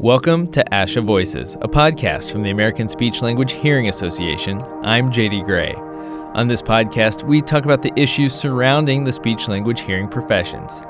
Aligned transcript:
Welcome 0.00 0.50
to 0.52 0.62
ASHA 0.72 1.06
Voices, 1.06 1.54
a 1.62 1.68
podcast 1.68 2.30
from 2.30 2.42
the 2.42 2.50
American 2.50 2.86
Speech 2.86 3.22
Language 3.22 3.52
Hearing 3.52 3.88
Association. 3.88 4.60
I'm 4.82 5.10
JD 5.10 5.44
Gray. 5.44 5.72
On 6.34 6.48
this 6.48 6.60
podcast, 6.60 7.22
we 7.22 7.40
talk 7.40 7.64
about 7.64 7.80
the 7.80 7.90
issues 7.96 8.34
surrounding 8.34 9.04
the 9.04 9.12
speech 9.12 9.48
language 9.48 9.80
hearing 9.80 10.06
professions. 10.06 10.82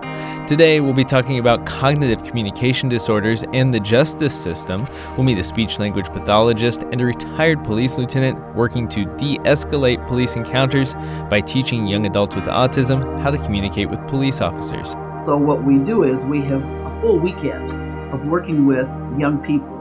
Today, 0.48 0.80
we'll 0.80 0.92
be 0.92 1.04
talking 1.04 1.38
about 1.38 1.66
cognitive 1.66 2.24
communication 2.24 2.88
disorders 2.88 3.45
and 3.53 3.72
the 3.72 3.78
justice 3.78 4.34
system. 4.34 4.88
We'll 5.10 5.22
meet 5.22 5.38
a 5.38 5.44
speech 5.44 5.78
language 5.78 6.06
pathologist 6.06 6.82
and 6.90 7.00
a 7.00 7.04
retired 7.04 7.62
police 7.62 7.96
lieutenant 7.96 8.56
working 8.56 8.88
to 8.88 9.04
de 9.04 9.38
escalate 9.44 10.04
police 10.08 10.34
encounters 10.34 10.94
by 11.30 11.42
teaching 11.42 11.86
young 11.86 12.06
adults 12.06 12.34
with 12.34 12.46
autism 12.46 13.22
how 13.22 13.30
to 13.30 13.38
communicate 13.38 13.88
with 13.88 14.04
police 14.08 14.40
officers. 14.40 14.90
So, 15.24 15.36
what 15.36 15.62
we 15.62 15.78
do 15.78 16.02
is 16.02 16.24
we 16.24 16.41
have 16.41 16.64
a 16.64 17.00
full 17.00 17.20
weekend 17.20 17.76
of 18.12 18.27
working 18.27 18.66
with 18.66 18.86
young 19.18 19.42
people 19.45 19.77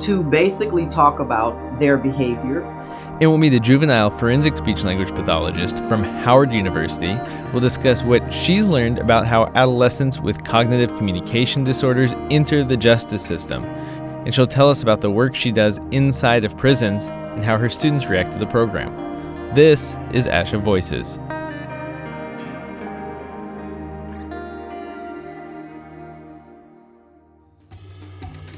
to 0.00 0.22
basically 0.22 0.86
talk 0.86 1.18
about 1.18 1.78
their 1.78 1.96
behavior. 1.96 2.62
And 3.20 3.30
we'll 3.30 3.38
meet 3.38 3.52
a 3.52 3.60
juvenile 3.60 4.10
forensic 4.10 4.56
speech 4.56 4.84
language 4.84 5.12
pathologist 5.14 5.84
from 5.86 6.04
Howard 6.04 6.52
University. 6.52 7.18
We'll 7.52 7.60
discuss 7.60 8.04
what 8.04 8.32
she's 8.32 8.66
learned 8.66 8.98
about 8.98 9.26
how 9.26 9.46
adolescents 9.54 10.20
with 10.20 10.44
cognitive 10.44 10.96
communication 10.96 11.64
disorders 11.64 12.14
enter 12.30 12.64
the 12.64 12.76
justice 12.76 13.24
system. 13.24 13.64
And 13.64 14.32
she'll 14.34 14.46
tell 14.46 14.70
us 14.70 14.82
about 14.82 15.00
the 15.00 15.10
work 15.10 15.34
she 15.34 15.50
does 15.50 15.80
inside 15.90 16.44
of 16.44 16.56
prisons 16.56 17.08
and 17.08 17.44
how 17.44 17.56
her 17.56 17.68
students 17.68 18.06
react 18.06 18.32
to 18.32 18.38
the 18.38 18.46
program. 18.46 18.94
This 19.54 19.96
is 20.12 20.26
ASHA 20.26 20.60
Voices. 20.60 21.18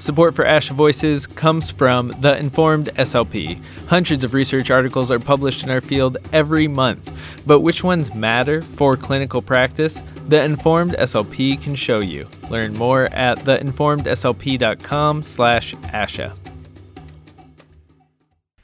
Support 0.00 0.34
for 0.34 0.44
ASHA 0.46 0.72
Voices 0.72 1.26
comes 1.26 1.70
from 1.70 2.08
the 2.22 2.38
Informed 2.38 2.86
SLP. 2.96 3.60
Hundreds 3.86 4.24
of 4.24 4.32
research 4.32 4.70
articles 4.70 5.10
are 5.10 5.18
published 5.18 5.62
in 5.62 5.68
our 5.68 5.82
field 5.82 6.16
every 6.32 6.66
month, 6.66 7.12
but 7.46 7.60
which 7.60 7.84
ones 7.84 8.14
matter 8.14 8.62
for 8.62 8.96
clinical 8.96 9.42
practice? 9.42 10.02
The 10.28 10.42
Informed 10.42 10.92
SLP 10.92 11.62
can 11.62 11.74
show 11.74 12.00
you. 12.00 12.26
Learn 12.48 12.72
more 12.72 13.10
at 13.12 13.40
theinformedslp.com/asha. 13.40 16.36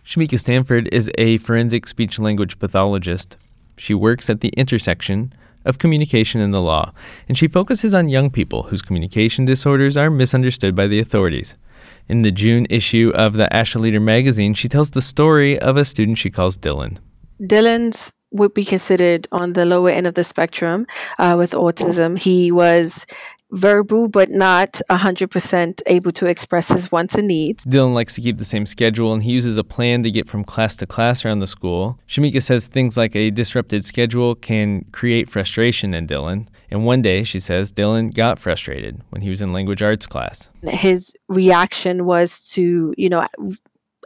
Shameka 0.07 0.39
Stanford 0.39 0.89
is 0.91 1.11
a 1.19 1.37
forensic 1.37 1.87
speech 1.87 2.19
language 2.19 2.59
pathologist. 2.59 3.37
She 3.77 3.93
works 3.93 4.31
at 4.31 4.41
the 4.41 4.49
intersection 4.57 5.35
of 5.67 5.79
communication 5.79 6.41
in 6.41 6.53
the 6.53 6.61
law, 6.61 6.93
and 7.29 7.37
she 7.37 7.49
focuses 7.49 7.95
on 7.95 8.09
young 8.09 8.31
people 8.31 8.65
whose 8.65 8.83
communication 8.83 9.45
disorders 9.45 9.97
are 9.97 10.11
misunderstood 10.11 10.75
by 10.75 10.87
the 10.87 11.01
authorities. 11.01 11.55
In 12.09 12.23
the 12.23 12.31
June 12.31 12.67
issue 12.71 13.13
of 13.15 13.35
the 13.35 13.49
ASHA 13.53 13.81
Leader 13.81 14.01
magazine, 14.01 14.55
she 14.55 14.69
tells 14.69 14.91
the 14.91 15.03
story 15.03 15.59
of 15.59 15.77
a 15.77 15.85
student 15.85 16.19
she 16.19 16.31
calls 16.31 16.57
Dylan. 16.57 16.99
Dylan's 17.41 18.13
would 18.33 18.55
be 18.55 18.65
considered 18.65 19.29
on 19.33 19.53
the 19.53 19.65
lower 19.65 19.91
end 19.91 20.07
of 20.07 20.15
the 20.15 20.25
spectrum 20.25 20.87
uh, 21.19 21.35
with 21.39 21.53
autism. 21.53 22.19
He 22.19 22.51
was 22.51 23.07
verbal 23.51 24.09
but 24.09 24.31
not 24.31 24.81
100% 24.91 25.83
able 25.87 26.13
to 26.13 26.27
express 26.27 26.69
his 26.69 26.91
wants 26.91 27.15
and 27.15 27.29
needs. 27.29 27.65
Dylan 27.65 27.95
likes 27.95 28.15
to 28.15 28.21
keep 28.21 28.39
the 28.39 28.45
same 28.45 28.67
schedule 28.67 29.13
and 29.13 29.23
he 29.23 29.33
uses 29.33 29.57
a 29.57 29.65
plan 29.65 30.03
to 30.03 30.11
get 30.11 30.29
from 30.29 30.45
class 30.45 30.77
to 30.77 30.87
class 30.87 31.25
around 31.25 31.41
the 31.41 31.47
school. 31.47 31.99
Shameka 32.09 32.43
says 32.43 32.67
things 32.67 32.97
like 32.97 33.15
a 33.15 33.31
disrupted 33.31 33.85
schedule 33.85 34.35
can 34.35 34.85
create 34.93 35.29
frustration 35.29 35.95
in 35.95 36.07
Dylan. 36.07 36.49
And 36.71 36.85
one 36.85 37.03
day, 37.03 37.23
she 37.23 37.39
says, 37.39 37.71
Dylan 37.71 38.13
got 38.13 38.39
frustrated 38.39 39.01
when 39.11 39.23
he 39.23 39.31
was 39.31 39.41
in 39.41 39.53
language 39.53 39.83
arts 39.83 40.07
class. 40.07 40.51
His 40.65 41.17
reaction 41.29 42.07
was 42.07 42.49
to, 42.51 42.93
you 42.97 43.09
know, 43.09 43.27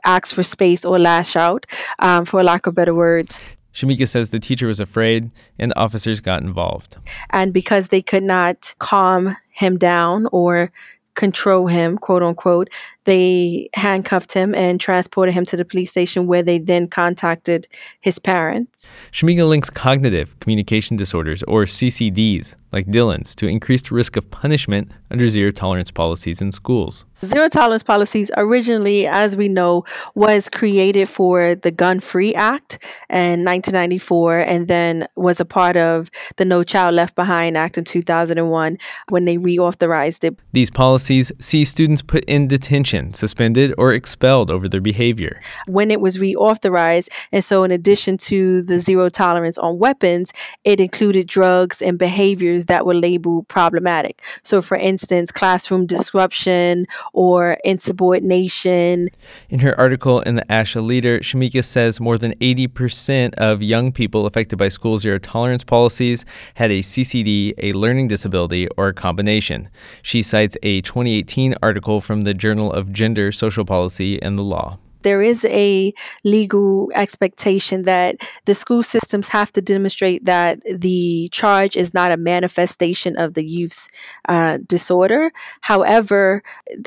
ask 0.05 0.35
for 0.35 0.43
space 0.43 0.85
or 0.85 0.99
lash 0.99 1.37
out, 1.37 1.67
um, 2.01 2.25
for 2.25 2.43
lack 2.43 2.67
of 2.67 2.75
better 2.75 2.95
words. 2.95 3.41
Shameka 3.81 4.07
says 4.07 4.29
the 4.31 4.39
teacher 4.39 4.67
was 4.67 4.79
afraid 4.79 5.31
and 5.59 5.73
officers 5.75 6.21
got 6.21 6.43
involved. 6.43 6.99
And 7.31 7.53
because 7.53 7.89
they 7.89 8.03
could 8.03 8.23
not 8.23 8.75
calm 8.79 9.37
him 9.51 9.79
down 9.79 10.27
or 10.33 10.71
control 11.15 11.67
him, 11.67 11.99
quote 11.99 12.23
unquote, 12.23 12.69
they 13.05 13.69
handcuffed 13.75 14.33
him 14.33 14.55
and 14.55 14.81
transported 14.81 15.35
him 15.35 15.45
to 15.47 15.57
the 15.57 15.65
police 15.65 15.91
station 15.91 16.27
where 16.27 16.43
they 16.43 16.59
then 16.59 16.87
contacted 16.87 17.67
his 18.01 18.19
parents. 18.19 18.93
Shameka 19.13 19.49
links 19.49 19.71
cognitive 19.71 20.39
communication 20.41 20.97
disorders, 20.97 21.43
or 21.45 21.65
CCDs, 21.65 22.55
like 22.73 22.87
Dylan's, 22.87 23.35
to 23.37 23.49
increased 23.49 23.91
risk 23.91 24.17
of 24.17 24.31
punishment 24.31 24.93
under 25.11 25.29
zero 25.29 25.51
tolerance 25.51 25.91
policies 25.91 26.41
in 26.41 26.53
schools. 26.53 27.05
Zero 27.17 27.49
tolerance 27.49 27.83
policies 27.83 28.31
originally, 28.37 29.07
as 29.07 29.37
we 29.37 29.49
know, 29.49 29.85
was 30.15 30.49
created 30.49 31.09
for 31.09 31.55
the 31.55 31.71
Gun 31.71 32.01
Free 32.01 32.35
Act 32.35 32.79
in 33.09 33.45
1994 33.45 34.39
and 34.41 34.69
then 34.69 35.07
was 35.17 35.41
a 35.41 35.45
part 35.45 35.77
of 35.77 36.11
the 36.37 36.45
No 36.45 36.63
Child 36.63 36.95
Left 36.95 37.17
Behind 37.17 37.57
Act 37.57 37.77
in 37.77 37.85
2001 37.85 38.79
when 39.09 39.25
they 39.25 39.37
reauthorized 39.37 40.23
it. 40.23 40.39
These 40.53 40.71
policies 40.71 41.00
see 41.01 41.65
students 41.65 42.03
put 42.03 42.25
in 42.25 42.49
detention, 42.49 43.13
suspended, 43.15 43.75
or 43.79 43.93
expelled 43.93 44.51
over 44.51 44.69
their 44.69 44.81
behavior. 44.81 45.41
When 45.67 45.91
it 45.91 46.01
was 46.01 46.19
reauthorized, 46.19 47.09
and 47.33 47.45
so 47.45 47.65
in 47.65 47.71
addition 47.71 48.19
to 48.19 48.63
the 48.63 48.79
zero 48.79 49.09
tolerance 49.09 49.59
on 49.59 49.79
weapons, 49.79 50.33
it 50.65 50.81
included 50.81 51.27
drugs 51.27 51.83
and 51.83 51.99
behaviors 51.99 52.67
that 52.67 52.87
were 52.87 52.95
labeled 52.95 53.49
problematic. 53.49 54.23
So, 54.43 54.63
for 54.63 54.77
instance, 54.77 55.33
classroom 55.33 55.87
disruption 55.87 56.87
or 57.13 57.59
insubordination. 57.65 59.09
In 59.49 59.61
her 59.61 59.79
article 59.79 60.21
in 60.21 60.37
the 60.37 60.45
ASHA 60.45 60.85
Leader, 60.85 61.21
Shameka 61.21 61.65
says 61.65 62.01
more 62.01 62.19
than 62.19 62.35
80% 62.35 63.35
of 63.35 63.63
young 63.63 63.93
people 63.93 64.27
affected 64.27 64.59
by 64.59 64.69
school 64.69 64.99
zero 64.99 65.19
tolerance 65.19 65.65
policies 65.65 66.25
had 66.55 66.71
a 66.71 66.81
CCD, 66.81 67.55
a 67.59 67.73
learning 67.73 68.09
disability, 68.09 68.69
or 68.77 68.89
a 68.89 68.95
combination. 68.95 69.69
She 70.03 70.23
cites 70.23 70.57
a 70.63 70.83
2018 70.91 71.55
article 71.63 72.01
from 72.01 72.23
the 72.23 72.35
Journal 72.35 72.73
of 72.73 72.93
Gender, 72.93 73.31
Social 73.31 73.65
Policy, 73.65 74.21
and 74.21 74.37
the 74.37 74.43
Law 74.43 74.77
there 75.03 75.23
is 75.23 75.47
a 75.47 75.95
legal 76.25 76.91
expectation 76.95 77.83
that 77.83 78.17
the 78.45 78.55
school 78.55 78.83
systems 78.83 79.29
have 79.29 79.51
to 79.53 79.63
demonstrate 79.63 80.27
that 80.27 80.61
the 80.71 81.31
charge 81.33 81.75
is 81.75 81.95
not 81.95 82.11
a 82.11 82.19
manifestation 82.19 83.17
of 83.17 83.33
the 83.33 83.43
youth's 83.43 83.89
uh, 84.29 84.59
disorder. 84.67 85.33
However, 85.63 86.43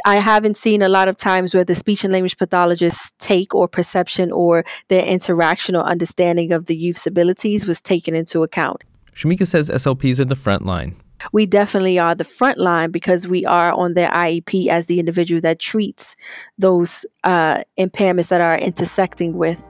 I 0.06 0.18
haven't 0.18 0.58
seen 0.58 0.84
a 0.84 0.90
lot 0.90 1.08
of 1.08 1.18
times 1.18 1.56
where 1.56 1.64
the 1.64 1.74
speech 1.74 2.04
and 2.04 2.14
language 2.14 2.38
pathologists 2.38 3.14
take 3.18 3.56
or 3.56 3.68
perception 3.68 4.32
or 4.32 4.64
their 4.90 5.04
interaction 5.04 5.76
or 5.76 5.84
understanding 5.84 6.52
of 6.52 6.68
the 6.68 6.76
youth's 6.76 7.08
abilities 7.08 7.66
was 7.66 7.82
taken 7.82 8.14
into 8.14 8.44
account. 8.44 8.84
Shameka 9.16 9.48
says 9.48 9.70
SLPs 9.70 10.20
are 10.20 10.26
the 10.26 10.36
front 10.36 10.66
line 10.68 10.96
we 11.32 11.46
definitely 11.46 11.98
are 12.00 12.16
the 12.16 12.24
front 12.24 12.58
line 12.58 12.92
because 12.92 13.28
we 13.28 13.46
are 13.46 13.72
on 13.72 13.94
their 13.94 14.10
IEP 14.10 14.68
as 14.68 14.88
the 14.88 15.00
individual 15.00 15.42
that 15.42 15.60
treats 15.60 16.16
those 16.58 17.06
uh, 17.24 17.64
impairments 17.80 18.30
that 18.30 18.42
are 18.42 18.58
intersecting 18.58 19.38
with 19.38 19.68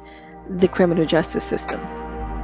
the 0.49 0.67
criminal 0.67 1.05
justice 1.05 1.43
system. 1.43 1.79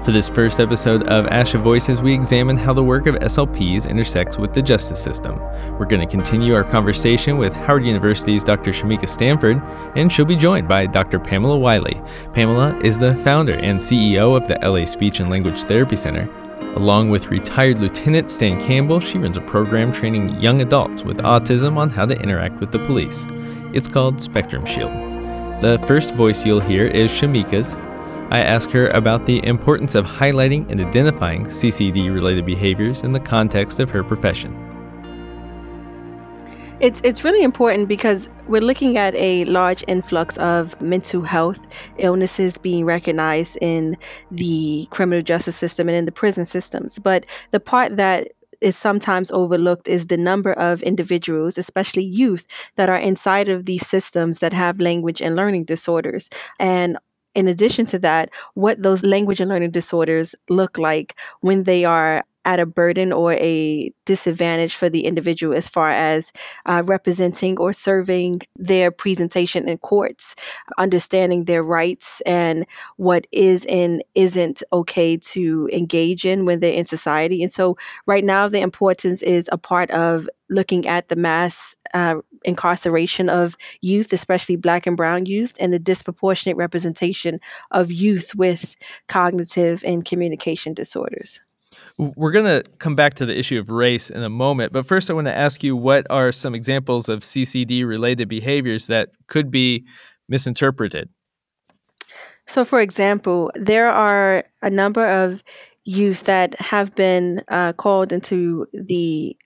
For 0.04 0.14
this 0.14 0.30
first 0.30 0.62
episode 0.62 1.04
of 1.04 1.26
ASHA 1.26 1.60
Voices, 1.60 2.02
we 2.02 2.14
examine 2.14 2.56
how 2.56 2.74
the 2.74 2.84
work 2.84 3.06
of 3.06 3.16
SLPs 3.16 3.88
intersects 3.88 4.38
with 4.38 4.54
the 4.54 4.62
justice 4.62 5.02
system. 5.04 5.38
We're 5.78 5.88
going 5.88 6.00
to 6.00 6.08
continue 6.08 6.56
our 6.56 6.64
conversation 6.64 7.38
with 7.38 7.52
Howard 7.52 7.86
University's 7.86 8.46
Dr. 8.46 8.72
Shameka 8.72 9.10
Stanford, 9.10 9.62
and 9.98 10.10
she'll 10.10 10.24
be 10.24 10.38
joined 10.38 10.70
by 10.70 10.86
Dr. 10.86 11.20
Pamela 11.20 11.60
Wiley. 11.60 12.02
Pamela 12.34 12.80
is 12.80 12.98
the 12.98 13.14
founder 13.18 13.56
and 13.56 13.78
CEO 13.78 14.38
of 14.38 14.48
the 14.48 14.58
LA 14.64 14.86
Speech 14.86 15.20
and 15.20 15.30
Language 15.30 15.64
Therapy 15.64 15.98
Center, 15.98 16.30
Along 16.76 17.10
with 17.10 17.28
retired 17.28 17.80
Lieutenant 17.80 18.30
Stan 18.30 18.60
Campbell, 18.60 19.00
she 19.00 19.18
runs 19.18 19.38
a 19.38 19.42
program 19.42 19.92
training 19.92 20.40
young 20.40 20.62
adults 20.62 21.04
with 21.04 21.18
autism 21.18 21.78
on 21.78 21.90
how 21.90 22.06
to 22.06 22.20
interact 22.22 22.60
with 22.60 22.72
the 22.72 22.80
police. 22.80 23.26
It's 23.74 23.88
called 23.88 24.22
Spectrum 24.22 24.66
Shield. 24.66 24.92
The 25.62 25.84
first 25.88 26.16
voice 26.16 26.46
you'll 26.46 26.60
hear 26.60 26.86
is 26.86 27.12
Shameka's. 27.12 27.76
I 28.32 28.42
ask 28.42 28.70
her 28.70 28.90
about 28.90 29.26
the 29.26 29.44
importance 29.46 29.96
of 29.96 30.06
highlighting 30.06 30.70
and 30.70 30.80
identifying 30.80 31.48
CCD 31.48 32.14
related 32.14 32.46
behaviors 32.46 33.02
in 33.02 33.12
the 33.12 33.20
context 33.20 33.80
of 33.80 33.90
her 33.90 34.04
profession. 34.04 34.69
It's 36.80 37.02
it's 37.04 37.26
really 37.26 37.44
important 37.44 37.90
because 37.90 38.30
we're 38.48 38.62
looking 38.62 38.96
at 38.98 39.14
a 39.16 39.44
large 39.46 39.84
influx 39.90 40.38
of 40.38 40.80
mental 40.80 41.24
health 41.24 41.60
illnesses 41.98 42.58
being 42.58 42.86
recognized 42.86 43.58
in 43.60 43.98
the 44.32 44.88
criminal 44.90 45.22
justice 45.22 45.58
system 45.58 45.90
and 45.90 45.98
in 45.98 46.06
the 46.06 46.14
prison 46.14 46.46
systems. 46.46 46.98
But 46.98 47.26
the 47.52 47.60
part 47.60 47.98
that 47.98 48.30
is 48.62 48.78
sometimes 48.78 49.30
overlooked 49.32 49.90
is 49.90 50.08
the 50.08 50.16
number 50.16 50.54
of 50.54 50.82
individuals, 50.84 51.58
especially 51.58 52.04
youth, 52.04 52.48
that 52.76 52.90
are 52.90 52.98
inside 52.98 53.50
of 53.50 53.66
these 53.66 53.86
systems 53.86 54.40
that 54.40 54.54
have 54.54 54.80
language 54.80 55.22
and 55.22 55.36
learning 55.36 55.66
disorders. 55.66 56.30
And 56.62 56.98
in 57.36 57.50
addition 57.50 57.88
to 57.88 58.00
that, 58.00 58.30
what 58.54 58.82
those 58.82 59.04
language 59.04 59.42
and 59.42 59.50
learning 59.50 59.72
disorders 59.72 60.34
look 60.50 60.78
like 60.78 61.20
when 61.42 61.64
they 61.64 61.84
are 61.84 62.24
at 62.50 62.60
a 62.60 62.66
burden 62.66 63.14
or 63.14 63.34
a 63.34 63.94
disadvantage 64.06 64.74
for 64.74 64.90
the 64.90 65.06
individual 65.06 65.56
as 65.56 65.70
far 65.70 65.92
as 65.92 66.32
uh, 66.66 66.82
representing 66.84 67.60
or 67.60 67.72
serving 67.72 68.42
their 68.56 68.90
presentation 68.90 69.70
in 69.70 69.78
courts, 69.78 70.34
understanding 70.80 71.46
their 71.46 71.62
rights 71.62 72.22
and 72.22 72.66
what 72.98 73.28
is 73.32 73.66
and 73.66 74.04
isn't 74.16 74.64
okay 74.74 75.16
to 75.16 75.70
engage 75.72 76.26
in 76.26 76.46
when 76.46 76.60
they're 76.60 76.74
in 76.74 76.86
society. 76.86 77.44
And 77.44 77.52
so, 77.52 77.78
right 78.08 78.24
now, 78.24 78.50
the 78.50 78.62
importance 78.62 79.22
is 79.22 79.48
a 79.52 79.58
part 79.60 79.92
of 79.92 80.28
looking 80.50 80.88
at 80.88 81.10
the 81.10 81.16
mass 81.16 81.76
uh, 81.94 82.16
incarceration 82.46 83.30
of 83.30 83.56
youth, 83.82 84.12
especially 84.12 84.56
Black 84.56 84.88
and 84.88 84.98
Brown 84.98 85.28
youth, 85.28 85.56
and 85.60 85.72
the 85.72 85.78
disproportionate 85.78 86.58
representation 86.58 87.38
of 87.70 87.92
youth 87.92 88.34
with 88.34 88.76
cognitive 89.08 89.84
and 89.86 90.04
communication 90.04 90.74
disorders. 90.74 91.42
We're 91.98 92.32
going 92.32 92.46
to 92.46 92.64
come 92.80 92.96
back 92.96 93.16
to 93.16 93.26
the 93.26 93.38
issue 93.38 93.60
of 93.60 93.70
race 93.70 94.10
in 94.10 94.24
a 94.24 94.30
moment, 94.30 94.74
but 94.74 94.86
first 94.86 95.10
I 95.10 95.14
want 95.14 95.28
to 95.28 95.36
ask 95.36 95.64
you 95.64 95.76
what 95.76 96.08
are 96.10 96.32
some 96.32 96.56
examples 96.56 97.10
of 97.10 97.22
CCD 97.22 97.86
related 97.86 98.28
behaviors 98.28 98.88
that 98.88 99.10
could 99.28 99.52
be 99.52 99.86
misinterpreted? 100.28 101.10
So, 102.48 102.66
for 102.66 102.82
example, 102.82 103.52
there 103.54 103.90
are 103.90 104.44
a 104.62 104.70
number 104.70 105.06
of 105.06 105.44
youth 105.86 106.24
that 106.24 106.60
have 106.60 106.96
been 106.96 107.44
uh, 107.48 107.74
called 107.74 108.12
into 108.12 108.66
the 108.74 109.38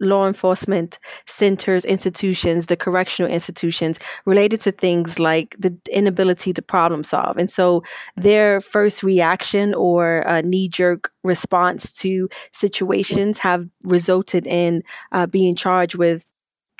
law 0.00 0.26
enforcement 0.26 0.98
centers, 1.26 1.84
institutions, 1.84 2.66
the 2.66 2.76
correctional 2.76 3.30
institutions 3.30 3.98
related 4.24 4.60
to 4.62 4.72
things 4.72 5.18
like 5.18 5.56
the 5.58 5.76
inability 5.90 6.52
to 6.52 6.62
problem 6.62 7.04
solve. 7.04 7.36
And 7.36 7.50
so 7.50 7.82
their 8.16 8.60
first 8.60 9.02
reaction 9.02 9.74
or 9.74 10.24
knee 10.44 10.68
jerk 10.68 11.12
response 11.22 11.92
to 11.92 12.28
situations 12.52 13.38
have 13.38 13.66
resulted 13.84 14.46
in 14.46 14.82
uh, 15.12 15.26
being 15.26 15.54
charged 15.54 15.96
with 15.96 16.30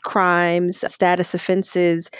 crimes, 0.02 0.82
status 0.90 1.34
offenses, 1.34 2.10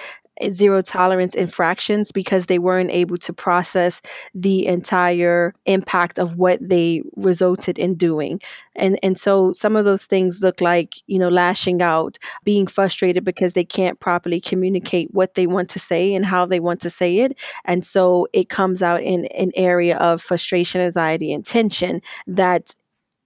zero 0.51 0.83
tolerance 0.83 1.35
infractions 1.35 2.13
because 2.13 2.47
they 2.47 2.59
weren't 2.59 2.91
able 2.91 3.19
to 3.19 3.33
process 3.33 4.01
the 4.35 4.67
entire 4.67 5.55
impact 5.67 6.19
of 6.19 6.37
what 6.37 6.59
they 6.61 7.03
resulted 7.17 7.79
in 7.79 7.95
doing. 7.95 8.41
And 8.77 8.99
and 9.03 9.19
so 9.19 9.53
some 9.53 9.77
of 9.77 9.85
those 9.85 10.07
things 10.07 10.43
look 10.43 10.61
like, 10.61 10.95
you 11.07 11.19
know, 11.19 11.29
lashing 11.29 11.83
out, 11.83 12.19
being 12.45 12.67
frustrated 12.67 13.25
because 13.25 13.53
they 13.53 13.65
can't 13.65 14.01
properly 14.01 14.41
communicate 14.41 15.13
what 15.13 15.35
they 15.35 15.47
want 15.47 15.69
to 15.71 15.79
say 15.79 16.15
and 16.15 16.25
how 16.25 16.47
they 16.47 16.61
want 16.61 16.81
to 16.81 16.91
say 16.91 17.19
it. 17.19 17.39
And 17.65 17.85
so 17.85 18.27
it 18.33 18.49
comes 18.49 18.83
out 18.83 19.03
in 19.03 19.27
an 19.27 19.53
area 19.55 19.97
of 19.99 20.23
frustration, 20.23 20.81
anxiety, 20.81 21.33
and 21.33 21.45
tension 21.45 22.01
that 22.27 22.75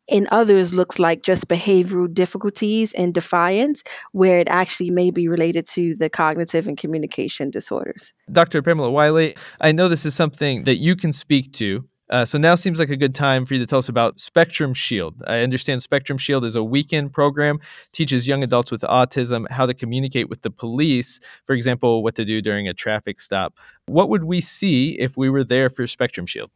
in 0.08 0.28
others 0.30 0.74
looks 0.74 0.98
like 0.98 1.22
just 1.22 1.48
behavioral 1.48 2.12
difficulties 2.12 2.92
and 2.94 3.14
defiance, 3.14 3.82
where 4.12 4.38
it 4.38 4.48
actually 4.48 4.90
may 4.90 5.10
be 5.10 5.28
related 5.28 5.66
to 5.66 5.94
the 5.94 6.10
cognitive 6.10 6.66
and 6.68 6.76
communication 6.76 7.50
disorders. 7.50 8.12
Dr. 8.30 8.62
Pamela 8.62 8.90
Wiley, 8.90 9.36
I 9.60 9.72
know 9.72 9.88
this 9.88 10.04
is 10.04 10.14
something 10.14 10.64
that 10.64 10.76
you 10.76 10.96
can 10.96 11.12
speak 11.12 11.52
to. 11.54 11.88
Uh, 12.10 12.24
so 12.24 12.36
now 12.36 12.54
seems 12.54 12.78
like 12.78 12.90
a 12.90 12.96
good 12.96 13.14
time 13.14 13.46
for 13.46 13.54
you 13.54 13.60
to 13.60 13.66
tell 13.66 13.78
us 13.78 13.88
about 13.88 14.20
Spectrum 14.20 14.74
Shield. 14.74 15.22
I 15.26 15.40
understand 15.40 15.82
Spectrum 15.82 16.18
Shield 16.18 16.44
is 16.44 16.54
a 16.54 16.62
weekend 16.62 17.14
program, 17.14 17.58
teaches 17.92 18.28
young 18.28 18.42
adults 18.42 18.70
with 18.70 18.82
autism 18.82 19.48
how 19.50 19.64
to 19.64 19.72
communicate 19.72 20.28
with 20.28 20.42
the 20.42 20.50
police, 20.50 21.18
for 21.46 21.54
example, 21.54 22.02
what 22.02 22.14
to 22.16 22.26
do 22.26 22.42
during 22.42 22.68
a 22.68 22.74
traffic 22.74 23.20
stop. 23.20 23.54
What 23.86 24.10
would 24.10 24.24
we 24.24 24.42
see 24.42 24.98
if 24.98 25.16
we 25.16 25.30
were 25.30 25.44
there 25.44 25.70
for 25.70 25.86
Spectrum 25.86 26.26
Shield? 26.26 26.50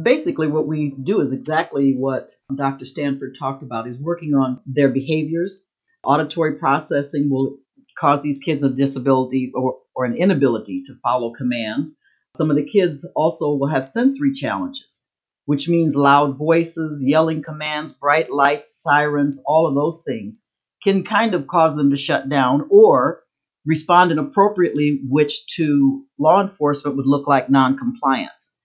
Basically 0.00 0.48
what 0.48 0.66
we 0.66 0.94
do 1.02 1.20
is 1.20 1.32
exactly 1.32 1.94
what 1.96 2.32
Dr. 2.54 2.84
Stanford 2.84 3.36
talked 3.38 3.62
about 3.62 3.88
is 3.88 4.00
working 4.00 4.34
on 4.34 4.60
their 4.66 4.88
behaviors. 4.88 5.66
Auditory 6.04 6.54
processing 6.54 7.30
will 7.30 7.58
cause 7.98 8.22
these 8.22 8.40
kids 8.40 8.62
a 8.62 8.70
disability 8.70 9.52
or, 9.54 9.78
or 9.94 10.04
an 10.04 10.14
inability 10.14 10.82
to 10.86 10.94
follow 11.02 11.32
commands. 11.32 11.96
Some 12.36 12.50
of 12.50 12.56
the 12.56 12.66
kids 12.66 13.08
also 13.16 13.54
will 13.54 13.68
have 13.68 13.88
sensory 13.88 14.32
challenges, 14.32 15.02
which 15.46 15.68
means 15.68 15.96
loud 15.96 16.36
voices, 16.36 17.02
yelling 17.02 17.42
commands, 17.42 17.92
bright 17.92 18.30
lights, 18.30 18.82
sirens, 18.82 19.42
all 19.46 19.66
of 19.66 19.74
those 19.74 20.02
things 20.06 20.44
can 20.82 21.04
kind 21.04 21.34
of 21.34 21.46
cause 21.46 21.74
them 21.74 21.90
to 21.90 21.96
shut 21.96 22.28
down 22.28 22.68
or 22.70 23.22
respond 23.64 24.12
inappropriately, 24.12 25.00
which 25.08 25.46
to 25.56 26.04
law 26.18 26.40
enforcement 26.40 26.96
would 26.96 27.06
look 27.06 27.26
like 27.26 27.50
noncompliance. 27.50 28.55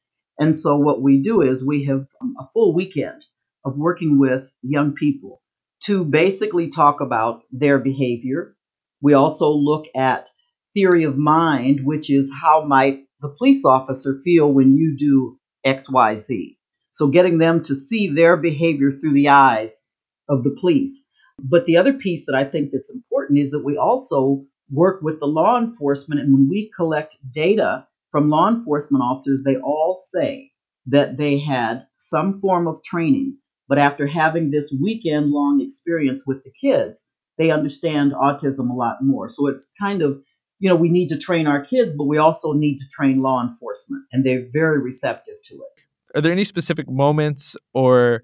And 0.42 0.58
so 0.58 0.76
what 0.76 1.04
we 1.04 1.22
do 1.22 1.42
is 1.42 1.64
we 1.64 1.86
have 1.86 2.08
um, 2.20 2.36
a 2.40 2.48
full 2.52 2.74
weekend 2.74 3.24
of 3.64 3.78
working 3.78 4.18
with 4.18 4.52
young 4.64 4.94
people 4.94 5.40
to 5.84 6.04
basically 6.04 6.72
talk 6.72 7.00
about 7.00 7.44
their 7.52 7.78
behavior. 7.78 8.56
We 9.04 9.14
also 9.14 9.52
look 9.52 9.86
at 9.96 10.30
theory 10.74 11.04
of 11.04 11.16
mind, 11.16 11.86
which 11.86 12.10
is 12.10 12.32
how 12.34 12.64
might 12.66 13.04
the 13.22 13.30
police 13.38 13.66
officer 13.66 14.20
feel 14.24 14.52
when 14.52 14.76
you 14.76 14.98
do 14.98 15.38
XYZ. 15.64 16.58
So 16.90 17.10
getting 17.10 17.38
them 17.38 17.62
to 17.66 17.76
see 17.76 18.08
their 18.10 18.36
behavior 18.36 18.92
through 18.92 19.14
the 19.14 19.30
eyes 19.30 19.84
of 20.28 20.44
the 20.44 20.58
police. 20.60 21.06
But 21.38 21.68
the 21.68 21.78
other 21.78 21.94
piece 21.94 22.26
that 22.26 22.36
I 22.36 22.46
think 22.46 22.72
that's 22.72 22.92
important 22.92 23.38
is 23.38 23.52
that 23.52 23.64
we 23.64 23.78
also 23.78 24.44
work 24.72 25.04
with 25.04 25.20
the 25.20 25.28
law 25.28 25.60
enforcement 25.60 26.20
and 26.20 26.34
when 26.34 26.50
we 26.50 26.72
collect 26.76 27.20
data 27.32 27.86
from 28.12 28.30
law 28.30 28.50
enforcement 28.50 29.04
officers, 29.04 29.44
they 29.44 29.56
all 29.58 29.98
say 29.98 30.52
that 30.88 31.18
they 31.18 31.40
had 31.40 31.86
some 31.98 32.40
form 32.40 32.68
of 32.68 32.84
training, 32.84 33.38
but 33.68 33.78
after 33.78 34.08
having 34.08 34.52
this 34.52 34.76
weekend 34.82 35.32
long 35.32 35.62
experience 35.62 36.26
with 36.26 36.44
the 36.44 36.52
kids, 36.52 37.08
they 37.38 37.52
understand 37.52 38.12
autism 38.14 38.70
a 38.70 38.74
lot 38.74 38.98
more. 39.02 39.28
So 39.30 39.48
it's 39.48 39.72
kind 39.80 40.02
of, 40.02 40.22
you 40.60 40.70
know, 40.70 40.76
we 40.76 40.90
need 40.90 41.10
to 41.10 41.18
train 41.18 41.48
our 41.48 41.64
kids, 41.64 41.94
but 41.96 42.06
we 42.06 42.18
also 42.18 42.54
need 42.54 42.78
to 42.80 42.90
train 42.90 43.22
law 43.22 43.42
enforcement, 43.42 44.04
and 44.12 44.26
they're 44.26 44.48
very 44.52 44.80
receptive 44.80 45.36
to 45.46 45.56
it. 45.56 45.84
Are 46.16 46.22
there 46.22 46.32
any 46.32 46.44
specific 46.44 46.90
moments 46.90 47.56
or 47.74 48.24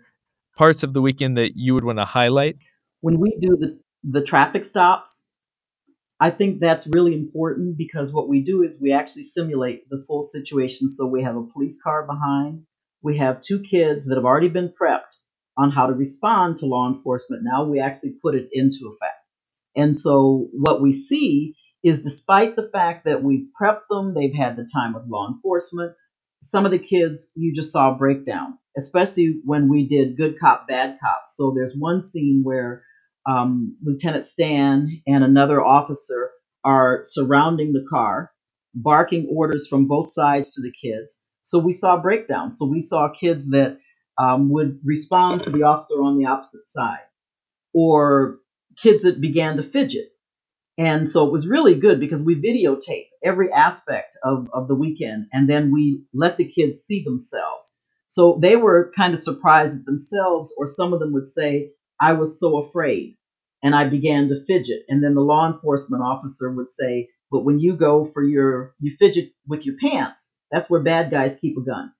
parts 0.56 0.84
of 0.84 0.94
the 0.94 1.02
weekend 1.02 1.38
that 1.38 1.56
you 1.56 1.74
would 1.74 1.86
want 1.86 2.00
to 2.00 2.06
highlight? 2.06 2.58
When 3.02 3.20
we 3.20 3.38
do 3.40 3.56
the, 3.56 3.80
the 4.04 4.24
traffic 4.24 4.66
stops, 4.66 5.27
I 6.20 6.32
think 6.32 6.60
that's 6.60 6.88
really 6.88 7.14
important 7.14 7.78
because 7.78 8.12
what 8.12 8.28
we 8.28 8.42
do 8.44 8.64
is 8.64 8.82
we 8.82 8.92
actually 8.92 9.24
simulate 9.24 9.88
the 9.90 10.04
full 10.08 10.24
situation. 10.24 10.90
So 10.90 11.06
we 11.06 11.24
have 11.24 11.36
a 11.36 11.44
police 11.44 11.80
car 11.82 12.06
behind, 12.08 12.64
we 13.04 13.18
have 13.20 13.42
two 13.42 13.60
kids 13.60 14.08
that 14.08 14.16
have 14.16 14.26
already 14.26 14.50
been 14.50 14.74
prepped 14.82 15.16
on 15.58 15.72
how 15.72 15.88
to 15.88 15.94
respond 15.94 16.58
to 16.58 16.66
law 16.66 16.88
enforcement. 16.88 17.44
Now 17.44 17.66
we 17.66 17.80
actually 17.80 18.16
put 18.22 18.36
it 18.36 18.50
into 18.52 18.92
effect. 18.94 19.14
And 19.76 19.96
so 19.96 20.50
what 20.54 20.82
we 20.82 20.94
see 20.94 21.56
is 21.84 22.02
despite 22.02 22.56
the 22.56 22.70
fact 22.74 23.06
that 23.06 23.24
we 23.24 23.48
prepped 23.60 23.88
them, 23.90 24.14
they've 24.14 24.34
had 24.34 24.56
the 24.56 24.68
time 24.74 24.94
with 24.94 25.08
law 25.08 25.28
enforcement, 25.30 25.94
some 26.42 26.66
of 26.66 26.72
the 26.72 26.80
kids 26.80 27.32
you 27.36 27.54
just 27.54 27.72
saw 27.72 27.96
breakdown, 27.96 28.58
especially 28.78 29.40
when 29.46 29.70
we 29.70 29.88
did 29.88 30.18
good 30.18 30.40
cop, 30.40 30.68
bad 30.68 30.98
cop. 31.04 31.24
So 31.26 31.54
there's 31.56 31.76
one 31.78 32.02
scene 32.02 32.42
where 32.44 32.84
um, 33.28 33.78
Lieutenant 33.84 34.26
Stan 34.26 35.02
and 35.06 35.24
another 35.24 35.64
officer 35.64 36.32
are 36.64 37.02
surrounding 37.04 37.74
the 37.74 37.86
car, 37.90 38.32
barking 38.74 39.28
orders 39.32 39.68
from 39.68 39.88
both 39.88 40.12
sides 40.12 40.52
to 40.52 40.62
the 40.62 40.72
kids. 40.72 41.22
So 41.42 41.60
we 41.60 41.74
saw 41.74 42.02
breakdowns. 42.02 42.58
So 42.58 42.66
we 42.66 42.82
saw 42.82 43.10
kids 43.10 43.50
that 43.50 43.80
um, 44.18 44.50
would 44.52 44.80
respond 44.84 45.44
to 45.44 45.50
the 45.50 45.64
officer 45.64 45.96
on 46.02 46.18
the 46.18 46.28
opposite 46.28 46.68
side, 46.68 47.06
or 47.74 48.40
kids 48.78 49.04
that 49.04 49.22
began 49.22 49.58
to 49.58 49.64
fidget. 49.64 50.10
And 50.78 51.10
so 51.10 51.26
it 51.26 51.32
was 51.32 51.48
really 51.48 51.76
good 51.76 52.00
because 52.00 52.24
we 52.24 52.36
videotape 52.36 53.08
every 53.24 53.52
aspect 53.52 54.18
of, 54.24 54.50
of 54.54 54.68
the 54.68 54.76
weekend 54.76 55.28
and 55.34 55.50
then 55.50 55.72
we 55.72 56.04
let 56.14 56.38
the 56.38 56.46
kids 56.48 56.80
see 56.80 57.04
themselves. 57.04 57.76
So 58.08 58.40
they 58.42 58.56
were 58.56 58.92
kind 58.96 59.14
of 59.14 59.20
surprised 59.20 59.80
at 59.80 59.86
themselves, 59.86 60.54
or 60.58 60.68
some 60.68 60.94
of 60.94 61.00
them 61.00 61.14
would 61.14 61.28
say, 61.28 61.72
I 62.00 62.14
was 62.14 62.40
so 62.40 62.58
afraid 62.58 63.17
and 63.64 63.76
I 63.76 63.86
began 63.86 64.28
to 64.30 64.46
fidget. 64.46 64.84
And 64.88 65.04
then 65.04 65.16
the 65.16 65.22
law 65.22 65.52
enforcement 65.52 66.04
officer 66.04 66.52
would 66.52 66.70
say, 66.70 67.10
But 67.32 67.44
when 67.44 67.60
you 67.60 67.76
go 67.76 68.06
for 68.06 68.24
your, 68.24 68.74
you 68.80 68.96
fidget 68.98 69.32
with 69.48 69.66
your 69.66 69.76
pants, 69.78 70.32
that's 70.52 70.70
where 70.70 70.82
bad 70.82 71.12
guys 71.12 71.38
keep 71.40 71.58
a 71.58 71.62
gun. 71.62 71.92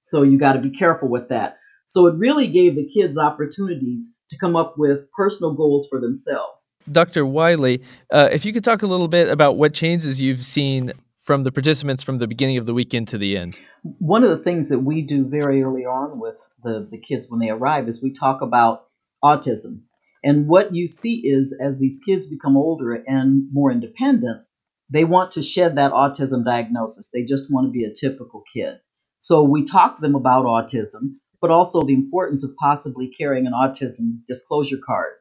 So 0.00 0.22
you 0.22 0.38
got 0.38 0.54
to 0.54 0.60
be 0.60 0.70
careful 0.70 1.08
with 1.08 1.28
that. 1.30 1.56
So 1.86 2.06
it 2.06 2.16
really 2.16 2.48
gave 2.48 2.76
the 2.76 2.88
kids 2.88 3.18
opportunities 3.18 4.14
to 4.30 4.38
come 4.38 4.56
up 4.56 4.74
with 4.78 5.10
personal 5.12 5.54
goals 5.54 5.86
for 5.88 6.00
themselves. 6.00 6.70
Dr. 6.90 7.26
Wiley, 7.26 7.82
uh, 8.10 8.28
if 8.32 8.44
you 8.44 8.52
could 8.52 8.64
talk 8.64 8.82
a 8.82 8.86
little 8.86 9.08
bit 9.08 9.28
about 9.28 9.56
what 9.56 9.74
changes 9.74 10.20
you've 10.20 10.44
seen 10.44 10.92
from 11.24 11.42
the 11.42 11.52
participants 11.52 12.02
from 12.02 12.18
the 12.18 12.26
beginning 12.26 12.58
of 12.58 12.66
the 12.66 12.74
weekend 12.74 13.08
to 13.08 13.18
the 13.18 13.36
end. 13.36 13.58
One 13.82 14.24
of 14.24 14.30
the 14.30 14.42
things 14.42 14.68
that 14.68 14.80
we 14.80 15.00
do 15.00 15.26
very 15.26 15.62
early 15.62 15.86
on 15.86 16.20
with 16.20 16.36
the, 16.62 16.86
the 16.90 16.98
kids 16.98 17.30
when 17.30 17.40
they 17.40 17.48
arrive 17.48 17.88
is 17.88 18.02
we 18.02 18.12
talk 18.12 18.42
about 18.42 18.84
autism 19.24 19.82
and 20.24 20.48
what 20.48 20.74
you 20.74 20.86
see 20.86 21.20
is 21.22 21.56
as 21.60 21.78
these 21.78 22.00
kids 22.04 22.26
become 22.26 22.56
older 22.56 22.94
and 22.94 23.46
more 23.52 23.70
independent, 23.70 24.42
they 24.88 25.04
want 25.04 25.32
to 25.32 25.42
shed 25.42 25.76
that 25.76 25.92
autism 25.92 26.44
diagnosis. 26.44 27.10
They 27.10 27.24
just 27.24 27.52
want 27.52 27.66
to 27.66 27.70
be 27.70 27.84
a 27.84 27.92
typical 27.92 28.42
kid. 28.54 28.78
So 29.20 29.42
we 29.42 29.64
talk 29.64 29.96
to 29.96 30.00
them 30.00 30.14
about 30.14 30.46
autism, 30.46 31.16
but 31.42 31.50
also 31.50 31.82
the 31.82 31.94
importance 31.94 32.42
of 32.42 32.56
possibly 32.56 33.08
carrying 33.08 33.46
an 33.46 33.52
autism 33.52 34.24
disclosure 34.26 34.78
card. 34.84 35.12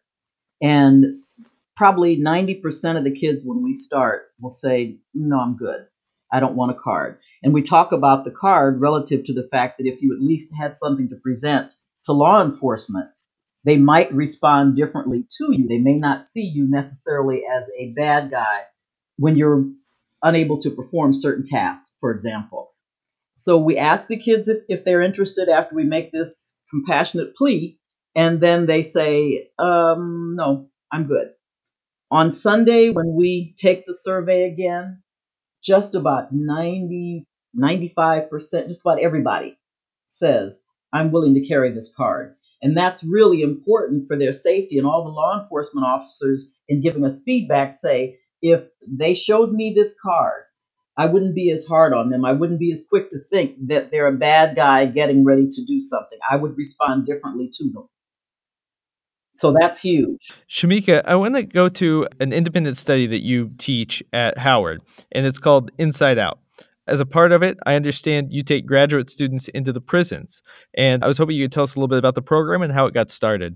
And 0.62 1.22
probably 1.76 2.18
90% 2.18 2.98
of 2.98 3.04
the 3.04 3.12
kids 3.18 3.44
when 3.46 3.62
we 3.62 3.74
start 3.74 4.28
will 4.40 4.50
say, 4.50 5.00
No, 5.14 5.40
I'm 5.40 5.58
good. 5.58 5.86
I 6.32 6.40
don't 6.40 6.56
want 6.56 6.72
a 6.72 6.82
card. 6.82 7.20
And 7.44 7.54
we 7.54 7.62
talk 7.62 7.92
about 7.92 8.24
the 8.24 8.32
card 8.32 8.80
relative 8.80 9.26
to 9.26 9.34
the 9.34 9.48
fact 9.50 9.78
that 9.78 9.88
if 9.88 10.02
you 10.02 10.14
at 10.14 10.22
least 10.22 10.54
had 10.58 10.76
something 10.76 11.10
to 11.10 11.16
present 11.18 11.74
to 12.06 12.14
law 12.14 12.42
enforcement, 12.42 13.10
they 13.66 13.78
might 13.78 14.14
respond 14.14 14.76
differently 14.76 15.26
to 15.38 15.48
you. 15.52 15.68
They 15.68 15.78
may 15.78 15.98
not 15.98 16.26
see 16.26 16.44
you 16.44 16.70
necessarily 16.70 17.44
as 17.46 17.70
a 17.80 17.94
bad 17.94 18.32
guy 18.32 18.64
when 19.18 19.36
you're 19.38 19.66
unable 20.22 20.60
to 20.62 20.72
perform 20.72 21.14
certain 21.14 21.46
tasks, 21.46 21.92
for 22.00 22.12
example. 22.12 22.72
So 23.36 23.58
we 23.58 23.78
ask 23.78 24.08
the 24.08 24.18
kids 24.18 24.48
if, 24.48 24.64
if 24.70 24.84
they're 24.84 25.02
interested 25.02 25.50
after 25.50 25.76
we 25.76 25.84
make 25.84 26.12
this 26.12 26.58
compassionate 26.70 27.36
plea, 27.36 27.80
and 28.16 28.40
then 28.40 28.66
they 28.66 28.84
say, 28.84 29.50
um, 29.58 30.36
no, 30.38 30.70
I'm 30.92 31.08
good. 31.08 31.32
On 32.12 32.32
Sunday, 32.32 32.92
when 32.92 33.16
we 33.16 33.56
take 33.58 33.86
the 33.86 33.94
survey 33.94 34.44
again, 34.44 35.02
just 35.64 35.96
about 35.96 36.28
90, 36.32 37.26
95%, 37.58 38.68
just 38.68 38.82
about 38.82 39.00
everybody 39.00 39.58
says, 40.08 40.64
I'm 40.92 41.12
willing 41.12 41.34
to 41.34 41.48
carry 41.48 41.72
this 41.72 41.92
card. 41.96 42.36
And 42.64 42.76
that's 42.76 43.04
really 43.04 43.42
important 43.42 44.08
for 44.08 44.18
their 44.18 44.32
safety. 44.32 44.78
And 44.78 44.88
all 44.88 45.04
the 45.04 45.10
law 45.10 45.40
enforcement 45.40 45.86
officers, 45.86 46.50
in 46.70 46.82
giving 46.82 47.04
us 47.04 47.22
feedback, 47.22 47.74
say, 47.74 48.18
if 48.42 48.64
they 48.88 49.14
showed 49.14 49.52
me 49.52 49.74
this 49.76 49.96
card, 50.02 50.44
I 50.98 51.08
wouldn't 51.08 51.36
be 51.36 51.52
as 51.52 51.66
hard 51.66 51.94
on 51.94 52.10
them. 52.10 52.24
I 52.24 52.32
wouldn't 52.32 52.60
be 52.60 52.72
as 52.72 52.86
quick 52.88 53.10
to 53.10 53.20
think 53.30 53.58
that 53.68 53.92
they're 53.92 54.08
a 54.08 54.14
bad 54.14 54.56
guy 54.56 54.86
getting 54.86 55.26
ready 55.26 55.48
to 55.50 55.66
do 55.66 55.82
something. 55.82 56.18
I 56.30 56.38
would 56.38 56.58
respond 56.58 57.06
differently 57.06 57.52
to 57.56 57.64
them. 57.72 57.90
So 59.36 59.54
that's 59.60 59.80
huge. 59.80 60.32
Shameka, 60.50 61.02
I 61.06 61.16
want 61.16 61.36
to 61.36 61.44
go 61.44 61.68
to 61.68 62.08
an 62.20 62.32
independent 62.32 62.78
study 62.78 63.08
that 63.08 63.24
you 63.24 63.52
teach 63.58 64.04
at 64.14 64.38
Howard, 64.38 64.82
and 65.12 65.26
it's 65.26 65.40
called 65.40 65.72
Inside 65.80 66.20
Out. 66.20 66.40
As 66.86 67.00
a 67.00 67.06
part 67.06 67.32
of 67.32 67.42
it, 67.42 67.58
I 67.66 67.76
understand 67.76 68.34
you 68.34 68.44
take 68.44 68.66
graduate 68.66 69.10
students 69.10 69.48
into 69.50 69.72
the 69.72 69.80
prisons. 69.80 70.44
And 70.74 71.04
I 71.04 71.08
was 71.08 71.18
hoping 71.18 71.38
you 71.38 71.46
could 71.46 71.52
tell 71.54 71.64
us 71.64 71.76
a 71.76 71.80
little 71.80 71.88
bit 71.88 71.98
about 71.98 72.16
the 72.16 72.22
program 72.22 72.62
and 72.62 72.74
how 72.74 72.86
it 72.88 72.94
got 72.94 73.10
started. 73.10 73.56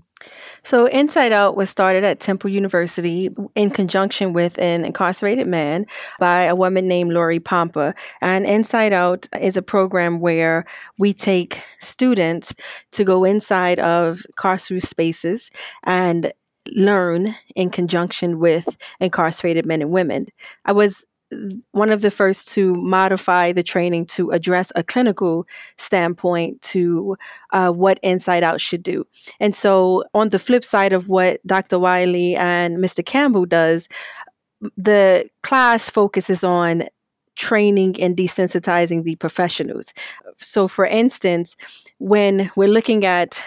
So, 0.64 0.86
Inside 0.86 1.32
Out 1.32 1.56
was 1.56 1.70
started 1.70 2.04
at 2.04 2.20
Temple 2.20 2.50
University 2.50 3.28
in 3.54 3.70
conjunction 3.70 4.32
with 4.32 4.58
an 4.58 4.84
incarcerated 4.84 5.46
man 5.46 5.86
by 6.18 6.44
a 6.44 6.56
woman 6.56 6.88
named 6.88 7.12
Lori 7.12 7.38
Pompa. 7.38 7.94
And 8.20 8.46
Inside 8.46 8.92
Out 8.92 9.28
is 9.40 9.56
a 9.56 9.62
program 9.62 10.20
where 10.20 10.64
we 10.98 11.12
take 11.12 11.62
students 11.78 12.52
to 12.92 13.04
go 13.04 13.24
inside 13.24 13.78
of 13.78 14.22
carceral 14.36 14.82
spaces 14.82 15.50
and 15.84 16.32
learn 16.74 17.34
in 17.54 17.70
conjunction 17.70 18.38
with 18.38 18.76
incarcerated 19.00 19.66
men 19.66 19.82
and 19.82 19.90
women. 19.90 20.26
I 20.64 20.72
was 20.72 21.04
one 21.72 21.90
of 21.90 22.00
the 22.00 22.10
first 22.10 22.48
to 22.52 22.74
modify 22.74 23.52
the 23.52 23.62
training 23.62 24.06
to 24.06 24.30
address 24.30 24.72
a 24.74 24.82
clinical 24.82 25.46
standpoint 25.76 26.60
to 26.62 27.16
uh, 27.52 27.70
what 27.70 27.98
Inside 28.02 28.42
Out 28.42 28.60
should 28.60 28.82
do. 28.82 29.06
And 29.40 29.54
so, 29.54 30.04
on 30.14 30.30
the 30.30 30.38
flip 30.38 30.64
side 30.64 30.92
of 30.92 31.08
what 31.08 31.46
Dr. 31.46 31.78
Wiley 31.78 32.34
and 32.36 32.78
Mr. 32.78 33.04
Campbell 33.04 33.46
does, 33.46 33.88
the 34.76 35.28
class 35.42 35.88
focuses 35.88 36.42
on 36.42 36.84
training 37.36 37.94
and 38.00 38.16
desensitizing 38.16 39.04
the 39.04 39.14
professionals. 39.16 39.94
So, 40.38 40.68
for 40.68 40.84
instance, 40.84 41.56
when 41.98 42.50
we're 42.56 42.68
looking 42.68 43.04
at 43.04 43.42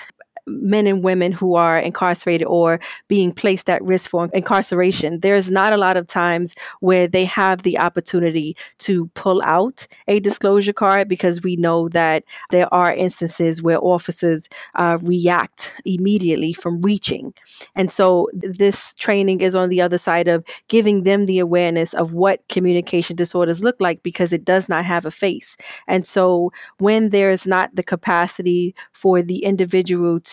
men 0.48 0.88
and 0.88 1.04
women 1.04 1.32
who 1.32 1.56
are 1.56 1.80
incarcerated 1.80 2.48
or 2.48 2.80
being 3.08 3.32
placed 3.32 3.70
at 3.70 3.84
risk 3.84 4.10
for 4.10 4.30
incarceration, 4.34 5.20
there's 5.20 5.52
not 5.52 5.74
a 5.74 5.78
lot 5.78 5.98
of 5.98 6.08
times 6.08 6.56
where 6.80 7.08
they 7.08 7.26
have 7.26 7.62
the 7.64 7.78
opportunity 7.78 8.56
to 8.80 9.08
pull 9.14 9.42
out 9.44 9.88
a 10.08 10.20
disclosure 10.20 10.74
card 10.74 11.08
because 11.08 11.42
we 11.42 11.56
know 11.56 11.90
that 11.90 12.24
there 12.50 12.72
are 12.74 12.94
instances 12.94 13.62
where 13.62 13.80
officers 13.80 14.48
uh, 14.76 14.98
react 15.02 15.74
immediately 15.86 16.54
from 16.54 16.82
reaching. 16.82 17.34
And 17.76 17.92
so 17.92 18.30
this 18.34 18.96
training 18.96 19.42
is 19.42 19.56
on 19.56 19.70
the 19.70 19.82
other 19.82 19.98
side 19.98 20.28
of 20.28 20.44
giving 20.68 21.04
them 21.04 21.26
the 21.26 21.40
awareness 21.40 21.94
of 21.94 22.14
what 22.14 22.48
communication 22.50 23.16
disorders 23.16 23.64
look 23.64 23.76
like 23.80 24.04
because 24.04 24.34
it 24.34 24.46
does 24.46 24.70
not 24.70 24.86
have 24.86 25.06
a 25.06 25.12
face. 25.12 25.58
And 25.88 26.06
so 26.06 26.52
when 26.80 27.10
there's 27.10 27.46
not 27.46 27.76
the 27.76 27.84
capacity 27.84 28.76
for 28.92 29.22
the 29.22 29.44
individual 29.44 30.20
to 30.20 30.31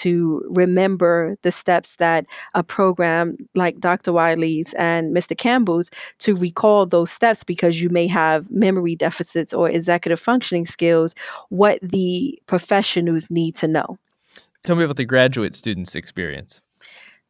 remember 0.49 1.37
the 1.43 1.51
steps 1.51 1.97
that 1.97 2.27
a 2.55 2.63
program 2.63 3.35
like 3.55 3.81
Dr. 3.81 4.13
Wiley's 4.13 4.75
and 4.75 5.15
Mr. 5.15 5.37
Campbell's 5.37 5.91
to 6.19 6.35
recall 6.35 6.87
those 6.87 7.11
steps 7.11 7.45
because 7.45 7.83
you 7.83 7.89
may 7.91 8.07
have 8.07 8.51
memory 8.51 8.95
deficits 8.95 9.53
or 9.53 9.69
executive 9.69 10.21
functioning 10.21 10.65
skills, 10.65 11.15
what 11.49 11.79
the 11.83 12.41
professionals 12.47 13.31
need 13.31 13.55
to 13.57 13.69
know. 13.69 13.99
Tell 14.65 14.77
me 14.77 14.85
about 14.85 14.97
the 14.97 15.05
graduate 15.05 15.55
students' 15.55 15.95
experience. 15.95 16.61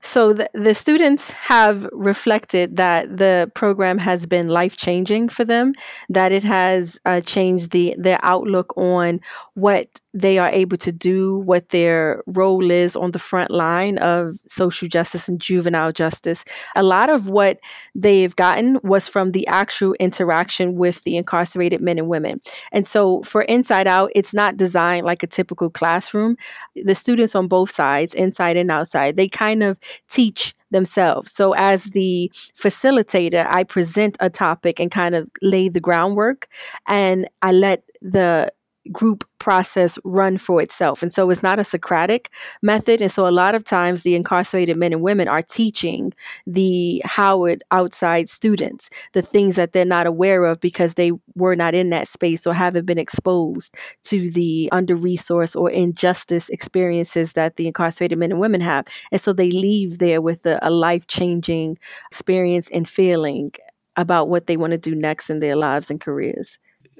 So 0.00 0.32
the, 0.32 0.48
the 0.54 0.74
students 0.74 1.32
have 1.32 1.88
reflected 1.92 2.76
that 2.76 3.16
the 3.16 3.50
program 3.54 3.98
has 3.98 4.26
been 4.26 4.48
life 4.48 4.76
changing 4.76 5.28
for 5.28 5.44
them, 5.44 5.72
that 6.08 6.30
it 6.30 6.44
has 6.44 7.00
uh, 7.04 7.20
changed 7.20 7.72
the 7.72 7.96
their 7.98 8.20
outlook 8.22 8.76
on 8.76 9.20
what 9.54 10.00
they 10.20 10.38
are 10.38 10.48
able 10.50 10.76
to 10.78 10.92
do, 10.92 11.38
what 11.38 11.68
their 11.70 12.22
role 12.26 12.70
is 12.70 12.96
on 12.96 13.12
the 13.12 13.18
front 13.18 13.50
line 13.50 13.98
of 13.98 14.32
social 14.46 14.88
justice 14.88 15.28
and 15.28 15.40
juvenile 15.40 15.92
justice. 15.92 16.44
A 16.76 16.82
lot 16.82 17.10
of 17.10 17.28
what 17.28 17.58
they've 17.94 18.34
gotten 18.36 18.78
was 18.82 19.08
from 19.08 19.32
the 19.32 19.46
actual 19.46 19.94
interaction 19.94 20.76
with 20.76 21.02
the 21.04 21.16
incarcerated 21.16 21.80
men 21.80 21.98
and 21.98 22.08
women. 22.08 22.40
And 22.72 22.86
so 22.86 23.22
for 23.22 23.42
Inside 23.42 23.86
Out, 23.86 24.10
it's 24.14 24.34
not 24.34 24.56
designed 24.56 25.06
like 25.06 25.22
a 25.22 25.26
typical 25.26 25.70
classroom. 25.70 26.36
The 26.74 26.94
students 26.94 27.34
on 27.34 27.48
both 27.48 27.70
sides, 27.70 28.14
inside 28.14 28.56
and 28.56 28.70
outside, 28.70 29.16
they 29.16 29.28
kind 29.28 29.62
of 29.62 29.78
teach 30.08 30.54
themselves. 30.70 31.32
So, 31.32 31.54
as 31.54 31.84
the 31.84 32.30
facilitator, 32.54 33.46
I 33.48 33.64
present 33.64 34.16
a 34.20 34.30
topic 34.30 34.80
and 34.80 34.90
kind 34.90 35.14
of 35.14 35.28
lay 35.42 35.68
the 35.68 35.80
groundwork, 35.80 36.48
and 36.86 37.28
I 37.42 37.52
let 37.52 37.84
the 38.02 38.52
group 38.92 39.24
process 39.38 39.98
run 40.04 40.36
for 40.38 40.60
itself. 40.60 41.02
And 41.02 41.12
so 41.12 41.30
it's 41.30 41.42
not 41.42 41.58
a 41.58 41.64
Socratic 41.64 42.30
method. 42.62 43.00
And 43.00 43.10
so 43.10 43.26
a 43.26 43.30
lot 43.30 43.54
of 43.54 43.64
times 43.64 44.02
the 44.02 44.14
incarcerated 44.14 44.76
men 44.76 44.92
and 44.92 45.02
women 45.02 45.28
are 45.28 45.42
teaching 45.42 46.12
the 46.46 47.00
Howard 47.04 47.62
outside 47.70 48.28
students 48.28 48.90
the 49.12 49.22
things 49.22 49.56
that 49.56 49.72
they're 49.72 49.84
not 49.84 50.06
aware 50.06 50.44
of 50.44 50.60
because 50.60 50.94
they 50.94 51.12
were 51.34 51.54
not 51.54 51.74
in 51.74 51.90
that 51.90 52.08
space 52.08 52.46
or 52.46 52.54
haven't 52.54 52.86
been 52.86 52.98
exposed 52.98 53.74
to 54.04 54.30
the 54.30 54.68
under 54.72 54.96
resourced 54.96 55.58
or 55.58 55.70
injustice 55.70 56.48
experiences 56.48 57.34
that 57.34 57.56
the 57.56 57.66
incarcerated 57.66 58.18
men 58.18 58.32
and 58.32 58.40
women 58.40 58.60
have. 58.60 58.86
And 59.12 59.20
so 59.20 59.32
they 59.32 59.50
leave 59.50 59.98
there 59.98 60.20
with 60.20 60.46
a, 60.46 60.58
a 60.62 60.70
life 60.70 61.06
changing 61.06 61.78
experience 62.10 62.68
and 62.70 62.88
feeling 62.88 63.52
about 63.96 64.28
what 64.28 64.46
they 64.46 64.56
want 64.56 64.70
to 64.70 64.78
do 64.78 64.94
next 64.94 65.28
in 65.28 65.40
their 65.40 65.56
lives 65.56 65.90
and 65.90 66.00
careers. 66.00 66.58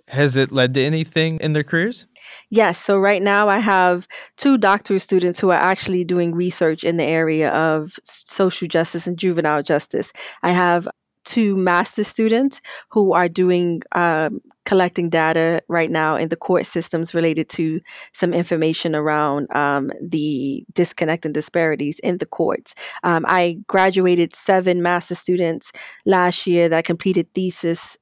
Has 0.09 0.37
it 0.37 0.51
led 0.51 0.75
to 0.75 0.83
anything 0.83 1.39
in 1.41 1.53
their 1.53 1.63
careers? 1.63 2.07
Yes. 2.51 2.79
So 2.79 2.99
right 2.99 3.23
now 3.23 3.49
I 3.49 3.59
have 3.59 4.09
two 4.37 4.57
doctoral 4.59 5.01
students 5.01 5.39
who 5.39 5.51
are 5.51 5.61
actually 5.61 6.05
doing 6.05 6.35
research 6.35 6.83
in 6.83 6.97
the 6.97 7.05
area 7.05 7.51
of 7.51 7.93
social 8.05 8.69
justice 8.69 9.07
and 9.07 9.19
juvenile 9.19 9.63
justice. 9.63 10.13
I 10.43 10.53
have 10.53 10.89
two 11.25 11.57
master 11.57 12.05
students 12.05 12.63
who 12.91 13.13
are 13.13 13.29
doing 13.29 13.83
um, 13.95 14.41
collecting 14.65 15.11
data 15.11 15.61
right 15.69 15.91
now 15.91 16.17
in 16.17 16.31
the 16.31 16.37
court 16.37 16.65
systems 16.65 17.13
related 17.13 17.51
to 17.51 17.81
some 18.13 18.33
information 18.33 18.95
around 18.97 19.47
um, 19.55 19.91
the 20.01 20.65
disconnect 20.73 21.27
and 21.27 21.35
disparities 21.35 21.99
in 21.99 22.17
the 22.17 22.27
courts. 22.27 22.75
Um, 23.05 23.27
I 23.29 23.59
graduated 23.67 24.35
seven 24.35 24.81
master 24.81 25.15
students 25.15 25.71
last 26.07 26.47
year 26.47 26.67
that 26.71 26.87
completed 26.87 27.29
thesis 27.35 27.99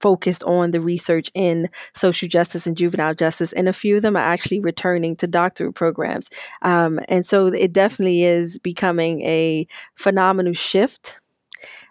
focused 0.00 0.44
on 0.44 0.70
the 0.70 0.80
research 0.80 1.30
in 1.34 1.68
social 1.94 2.28
justice 2.28 2.66
and 2.66 2.76
juvenile 2.76 3.14
justice, 3.14 3.52
and 3.52 3.68
a 3.68 3.72
few 3.72 3.96
of 3.96 4.02
them 4.02 4.16
are 4.16 4.20
actually 4.20 4.60
returning 4.60 5.16
to 5.16 5.26
doctorate 5.26 5.74
programs. 5.74 6.28
Um, 6.62 7.00
and 7.08 7.24
so 7.24 7.46
it 7.46 7.72
definitely 7.72 8.22
is 8.24 8.58
becoming 8.58 9.22
a 9.22 9.66
phenomenal 9.96 10.52
shift 10.52 11.20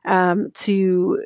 um, 0.05 0.51
to 0.53 1.19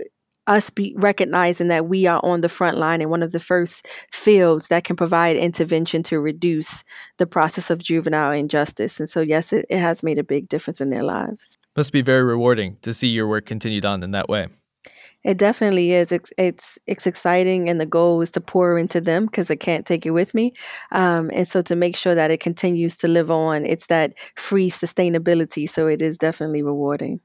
us 0.50 0.72
be 0.72 0.96
recognizing 0.98 1.68
that 1.68 1.88
we 1.88 2.08
are 2.08 2.20
on 2.24 2.42
the 2.42 2.50
front 2.50 2.78
line 2.78 3.02
in 3.02 3.10
one 3.10 3.22
of 3.22 3.32
the 3.32 3.40
first 3.40 3.88
fields 4.12 4.68
that 4.70 4.84
can 4.84 4.96
provide 4.96 5.38
intervention 5.38 6.02
to 6.02 6.20
reduce 6.20 6.84
the 7.18 7.28
process 7.28 7.70
of 7.70 7.84
juvenile 7.84 8.32
injustice. 8.32 9.00
And 9.00 9.08
so, 9.08 9.22
yes, 9.22 9.54
it, 9.54 9.66
it 9.70 9.78
has 9.78 10.02
made 10.02 10.18
a 10.18 10.24
big 10.24 10.50
difference 10.50 10.82
in 10.82 10.90
their 10.90 11.04
lives. 11.04 11.58
Must 11.78 11.94
be 11.94 12.02
very 12.02 12.24
rewarding 12.24 12.78
to 12.82 12.94
see 12.96 13.08
your 13.08 13.28
work 13.28 13.46
continued 13.46 13.86
on 13.86 14.02
in 14.02 14.12
that 14.12 14.28
way. 14.28 14.48
It 15.24 15.38
definitely 15.38 15.92
is. 15.92 16.12
It's 16.12 16.32
it's 16.38 16.80
it's 16.88 17.06
exciting, 17.06 17.70
and 17.70 17.80
the 17.80 17.86
goal 17.86 18.22
is 18.22 18.32
to 18.32 18.42
pour 18.42 18.78
into 18.78 19.02
them 19.02 19.26
because 19.26 19.52
I 19.52 19.56
can't 19.56 19.86
take 19.86 20.06
it 20.06 20.12
with 20.12 20.34
me. 20.34 20.54
Um, 20.92 21.30
and 21.34 21.46
so 21.46 21.62
to 21.64 21.76
make 21.76 21.98
sure 21.98 22.16
that 22.16 22.32
it 22.32 22.40
continues 22.40 22.96
to 22.98 23.08
live 23.08 23.30
on, 23.30 23.66
it's 23.66 23.88
that 23.88 24.14
free 24.36 24.70
sustainability. 24.70 25.70
So 25.70 25.88
it 25.88 26.02
is 26.02 26.18
definitely 26.18 26.64
rewarding. 26.64 27.20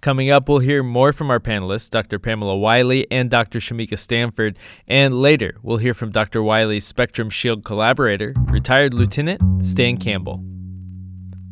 Coming 0.00 0.30
up, 0.30 0.48
we'll 0.48 0.60
hear 0.60 0.82
more 0.82 1.12
from 1.12 1.30
our 1.30 1.38
panelists, 1.38 1.90
Dr. 1.90 2.18
Pamela 2.18 2.56
Wiley 2.56 3.06
and 3.10 3.28
Dr. 3.30 3.58
Shameka 3.58 3.98
Stanford. 3.98 4.58
And 4.88 5.20
later, 5.20 5.56
we'll 5.62 5.76
hear 5.76 5.92
from 5.92 6.10
Dr. 6.10 6.42
Wiley's 6.42 6.86
Spectrum 6.86 7.28
Shield 7.28 7.66
collaborator, 7.66 8.32
retired 8.46 8.94
Lieutenant 8.94 9.42
Stan 9.62 9.98
Campbell. 9.98 10.42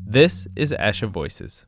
This 0.07 0.49
is 0.57 0.73
ASHA 0.73 1.09
Voices. 1.09 1.67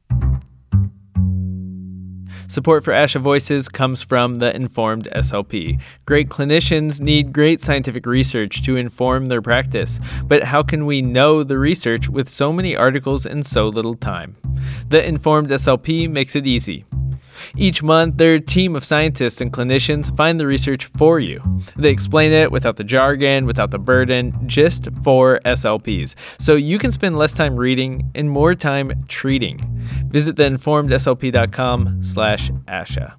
Support 2.51 2.83
for 2.83 2.93
ASHA 2.93 3.21
Voices 3.21 3.69
comes 3.69 4.03
from 4.03 4.35
the 4.35 4.53
Informed 4.57 5.09
SLP. 5.15 5.81
Great 6.05 6.29
clinicians 6.31 7.01
need 7.01 7.33
great 7.33 7.61
scientific 7.61 8.05
research 8.07 8.65
to 8.65 8.75
inform 8.75 9.27
their 9.27 9.41
practice, 9.41 10.01
but 10.25 10.43
how 10.43 10.65
can 10.65 10.85
we 10.85 11.01
know 11.01 11.45
the 11.45 11.61
research 11.61 12.09
with 12.09 12.29
so 12.29 12.53
many 12.53 12.75
articles 12.75 13.25
and 13.25 13.47
so 13.47 13.69
little 13.69 13.95
time? 13.95 14.35
The 14.89 15.07
Informed 15.07 15.51
SLP 15.51 16.11
makes 16.11 16.35
it 16.35 16.45
easy. 16.45 16.85
Each 17.57 17.83
month, 17.83 18.17
their 18.17 18.39
team 18.39 18.77
of 18.77 18.85
scientists 18.85 19.41
and 19.41 19.53
clinicians 19.53 20.15
find 20.17 20.39
the 20.39 20.47
research 20.47 20.87
for 20.97 21.21
you. 21.21 21.43
They 21.77 21.91
explain 21.91 22.33
it 22.33 22.53
without 22.53 22.77
the 22.77 22.85
jargon, 22.85 23.47
without 23.47 23.71
the 23.71 23.79
burden, 23.79 24.35
just 24.47 24.89
for 25.03 25.41
SLPs. 25.45 26.15
So 26.41 26.57
you 26.57 26.79
can 26.79 26.93
spend 26.93 27.19
less 27.19 27.35
time 27.35 27.57
reading 27.57 28.11
and 28.15 28.31
more 28.31 28.55
time 28.55 29.05
treating. 29.09 29.59
Visit 30.11 30.37
theinformedslp.com 30.37 32.03
slash 32.03 32.51
ASHA. 32.69 33.15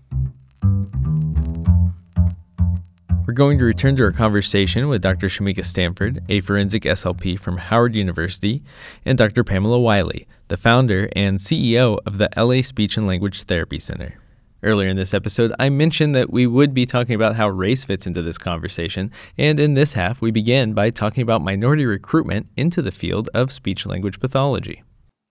We're 3.31 3.35
going 3.35 3.59
to 3.59 3.63
return 3.63 3.95
to 3.95 4.03
our 4.03 4.11
conversation 4.11 4.89
with 4.89 5.01
Dr. 5.01 5.27
Shameka 5.27 5.63
Stanford, 5.63 6.21
a 6.27 6.41
forensic 6.41 6.83
SLP 6.83 7.39
from 7.39 7.57
Howard 7.57 7.95
University, 7.95 8.61
and 9.05 9.17
Dr. 9.17 9.45
Pamela 9.45 9.79
Wiley, 9.79 10.27
the 10.51 10.58
founder 10.58 11.08
and 11.15 11.39
CEO 11.39 11.98
of 12.05 12.17
the 12.17 12.29
LA 12.36 12.62
Speech 12.62 12.98
and 12.98 13.08
Language 13.08 13.43
Therapy 13.43 13.79
Center. 13.79 14.15
Earlier 14.62 14.89
in 14.89 14.98
this 14.98 15.13
episode, 15.13 15.53
I 15.58 15.70
mentioned 15.70 16.13
that 16.13 16.29
we 16.29 16.46
would 16.46 16.74
be 16.74 16.86
talking 16.86 17.15
about 17.15 17.38
how 17.38 17.48
race 17.48 17.86
fits 17.86 18.05
into 18.05 18.22
this 18.22 18.38
conversation, 18.38 19.12
and 19.38 19.62
in 19.62 19.75
this 19.75 19.93
half, 19.93 20.22
we 20.22 20.29
begin 20.29 20.74
by 20.74 20.89
talking 20.89 21.24
about 21.24 21.41
minority 21.41 21.86
recruitment 21.86 22.48
into 22.58 22.81
the 22.81 22.91
field 22.91 23.29
of 23.34 23.50
speech 23.50 23.86
language 23.86 24.20
pathology. 24.20 24.84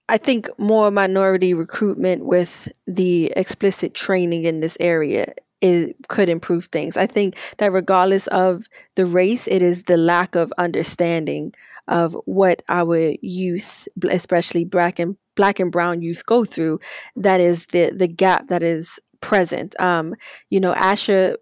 I 0.08 0.16
think 0.16 0.48
more 0.58 0.90
minority 0.90 1.52
recruitment 1.52 2.24
with 2.24 2.68
the 2.86 3.26
explicit 3.36 3.92
training 3.92 4.44
in 4.44 4.60
this 4.60 4.78
area 4.80 5.34
it 5.60 5.96
could 6.08 6.28
improve 6.28 6.66
things. 6.66 6.96
I 6.96 7.06
think 7.06 7.36
that 7.58 7.72
regardless 7.72 8.26
of 8.28 8.66
the 8.94 9.06
race, 9.06 9.46
it 9.46 9.62
is 9.62 9.84
the 9.84 9.96
lack 9.96 10.34
of 10.34 10.52
understanding 10.58 11.52
of 11.88 12.16
what 12.24 12.62
our 12.68 13.14
youth, 13.20 13.88
especially 14.08 14.64
black 14.64 14.98
and 14.98 15.16
black 15.34 15.60
and 15.60 15.72
brown 15.72 16.02
youth, 16.02 16.24
go 16.26 16.44
through. 16.44 16.80
That 17.16 17.40
is 17.40 17.66
the 17.66 17.90
the 17.90 18.08
gap 18.08 18.48
that 18.48 18.62
is 18.62 18.98
present. 19.20 19.78
Um, 19.80 20.14
you 20.48 20.60
know, 20.60 20.72
ASHA 20.74 21.36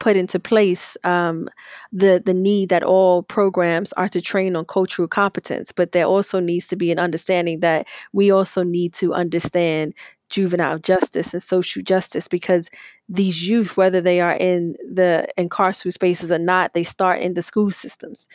put 0.00 0.16
into 0.16 0.38
place 0.38 0.96
um, 1.04 1.48
the 1.92 2.22
the 2.24 2.34
need 2.34 2.68
that 2.68 2.82
all 2.82 3.22
programs 3.22 3.92
are 3.94 4.08
to 4.08 4.20
train 4.20 4.54
on 4.56 4.64
cultural 4.64 5.08
competence, 5.08 5.72
but 5.72 5.92
there 5.92 6.04
also 6.04 6.40
needs 6.40 6.66
to 6.66 6.76
be 6.76 6.92
an 6.92 6.98
understanding 6.98 7.60
that 7.60 7.86
we 8.12 8.30
also 8.30 8.62
need 8.62 8.92
to 8.92 9.14
understand 9.14 9.94
juvenile 10.30 10.78
justice 10.78 11.32
and 11.32 11.42
social 11.42 11.82
justice 11.82 12.28
because 12.28 12.70
these 13.08 13.48
youth, 13.48 13.76
whether 13.76 14.00
they 14.00 14.20
are 14.20 14.34
in 14.34 14.74
the 14.90 15.26
incarcerated 15.36 15.94
spaces 15.94 16.32
or 16.32 16.38
not, 16.38 16.74
they 16.74 16.84
start 16.84 17.20
in 17.20 17.34
the 17.34 17.42
school 17.42 17.70
systems, 17.70 18.28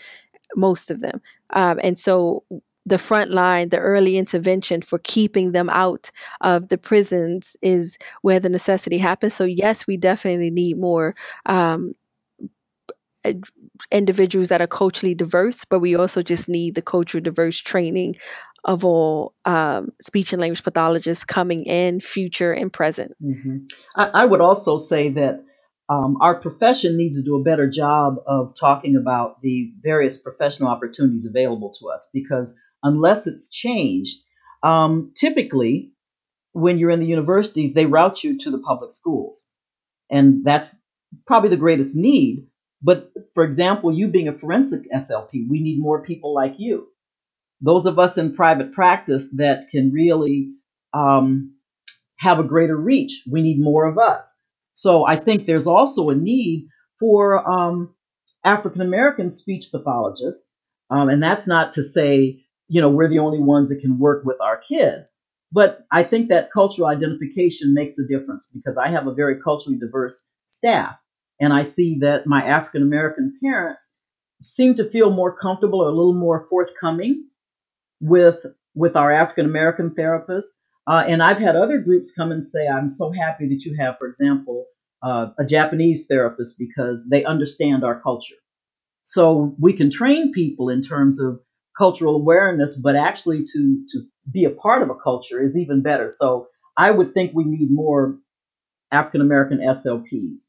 most 0.56 0.92
of 0.92 1.00
them. 1.00 1.22
Um, 1.52 1.80
and 1.84 1.98
so 1.98 2.44
the 2.86 2.98
front 2.98 3.32
line, 3.32 3.70
the 3.70 3.80
early 3.80 4.18
intervention 4.18 4.82
for 4.82 5.00
keeping 5.00 5.52
them 5.52 5.70
out 5.70 6.12
of 6.42 6.70
the 6.70 6.78
prisons 6.78 7.56
is 7.62 7.98
where 8.22 8.40
the 8.40 8.50
necessity 8.50 8.98
happens. 8.98 9.34
So, 9.34 9.44
yes, 9.44 9.86
we 9.86 9.98
definitely 9.98 10.50
need 10.50 10.78
more 10.78 11.14
um, 11.46 11.94
individuals 13.92 14.50
that 14.50 14.62
are 14.62 14.68
culturally 14.68 15.14
diverse, 15.14 15.66
but 15.66 15.80
we 15.80 15.96
also 15.96 16.22
just 16.22 16.48
need 16.48 16.76
the 16.76 16.82
cultural 16.82 17.22
diverse 17.22 17.58
training 17.58 18.16
of 18.64 18.84
all 18.84 19.34
um, 19.46 19.92
speech 20.02 20.34
and 20.34 20.42
language 20.42 20.64
pathologists 20.64 21.26
coming 21.26 21.66
in, 21.66 22.00
future 22.00 22.52
and 22.52 22.72
present. 22.72 23.12
Mm-hmm. 23.24 23.58
I, 23.96 24.10
I, 24.10 24.26
would 24.26 24.42
also 24.42 24.78
say 24.78 25.10
that 25.10 25.44
um, 25.90 26.18
our 26.22 26.40
profession 26.40 26.98
needs 26.98 27.18
to 27.18 27.26
do 27.26 27.40
a 27.40 27.44
better 27.44 27.70
job 27.70 28.18
of 28.28 28.54
talking 28.60 28.96
about 28.96 29.42
the 29.42 29.72
various 29.82 30.18
professional 30.18 30.70
opportunities 30.70 31.26
available 31.26 31.74
to 31.80 31.90
us 31.90 32.10
because 32.14 32.56
unless 32.84 33.28
it's 33.28 33.50
changed, 33.50 34.18
um, 34.62 35.14
typically 35.16 35.92
when 36.52 36.78
you're 36.78 36.90
in 36.90 37.00
the 37.00 37.06
universities, 37.06 37.74
they 37.74 37.86
route 37.86 38.24
you 38.24 38.38
to 38.40 38.52
the 38.52 38.60
public 38.60 38.92
schools. 38.92 39.46
And 40.12 40.44
that's 40.44 40.76
probably 41.26 41.50
the 41.50 41.58
greatest 41.58 41.96
need. 41.96 42.48
But 42.82 43.12
for 43.34 43.44
example, 43.44 43.92
you 43.92 44.08
being 44.08 44.28
a 44.28 44.38
forensic 44.38 44.82
SLP, 44.92 45.48
we 45.50 45.62
need 45.62 45.80
more 45.80 46.04
people 46.04 46.34
like 46.34 46.56
you 46.58 46.88
those 47.62 47.86
of 47.86 48.00
us 48.00 48.18
in 48.18 48.36
private 48.36 48.74
practice 48.74 49.30
that 49.36 49.70
can 49.70 49.92
really 49.92 50.52
um, 50.94 51.56
have 52.18 52.40
a 52.40 52.44
greater 52.44 52.78
reach. 52.78 53.24
We 53.30 53.42
need 53.42 53.60
more 53.60 53.86
of 53.86 53.98
us. 53.98 54.38
So 54.74 55.06
I 55.06 55.18
think 55.18 55.46
there's 55.46 55.68
also 55.68 56.10
a 56.10 56.16
need 56.16 56.68
for 57.00 57.50
um, 57.50 57.94
African 58.44 58.82
American 58.82 59.30
speech 59.30 59.72
pathologists. 59.72 60.48
Um, 60.90 61.10
and 61.10 61.22
that's 61.22 61.48
not 61.48 61.74
to 61.74 61.84
say, 61.84 62.44
you 62.68 62.82
know, 62.82 62.90
we're 62.90 63.10
the 63.10 63.20
only 63.20 63.40
ones 63.40 63.70
that 63.70 63.82
can 63.82 64.00
work 64.00 64.24
with 64.26 64.40
our 64.42 64.58
kids. 64.58 65.14
But 65.52 65.86
I 65.92 66.04
think 66.04 66.30
that 66.30 66.52
cultural 66.52 66.88
identification 66.88 67.74
makes 67.74 67.98
a 67.98 68.08
difference 68.08 68.50
because 68.54 68.78
I 68.78 68.90
have 68.90 69.08
a 69.08 69.14
very 69.14 69.42
culturally 69.42 69.80
diverse 69.80 70.30
staff. 70.46 70.96
And 71.40 71.54
I 71.54 71.64
see 71.64 72.00
that 72.02 72.28
my 72.28 72.44
African 72.44 72.84
American 72.84 73.38
parents 73.42 73.92
seem 74.42 74.76
to 74.76 74.90
feel 74.90 75.10
more 75.10 75.36
comfortable 75.36 75.82
or 75.82 75.88
a 75.88 75.92
little 75.92 76.14
more 76.14 76.48
forthcoming 76.50 77.29
with 78.02 78.46
with 78.76 78.96
our 78.96 79.12
African 79.12 79.46
American 79.46 79.92
therapists. 79.92 80.52
Uh, 80.88 81.04
and 81.08 81.22
I've 81.22 81.38
had 81.38 81.56
other 81.56 81.80
groups 81.80 82.12
come 82.18 82.32
and 82.32 82.44
say, 82.44 82.68
I'm 82.68 82.90
so 82.90 83.12
happy 83.12 83.48
that 83.50 83.64
you 83.64 83.76
have, 83.80 83.98
for 84.00 84.08
example, 84.08 84.66
uh, 85.04 85.28
a 85.38 85.46
Japanese 85.46 86.08
therapist 86.08 86.58
because 86.58 87.08
they 87.10 87.24
understand 87.24 87.84
our 87.84 88.00
culture. 88.02 88.36
So 89.04 89.56
we 89.60 89.74
can 89.74 89.92
train 89.92 90.32
people 90.32 90.70
in 90.70 90.82
terms 90.82 91.20
of 91.20 91.42
cultural 91.78 92.16
awareness, 92.16 92.76
but 92.78 92.96
actually 92.96 93.44
to 93.44 93.86
to 93.90 94.02
be 94.32 94.46
a 94.46 94.50
part 94.50 94.84
of 94.84 94.90
a 94.90 94.96
culture 94.96 95.42
is 95.42 95.58
even 95.58 95.82
better. 95.82 96.08
So 96.08 96.48
I 96.78 96.92
would 96.92 97.14
think 97.14 97.32
we 97.34 97.46
need 97.46 97.70
more 97.72 98.18
African 98.92 99.22
American 99.22 99.60
SLPs. 99.60 100.48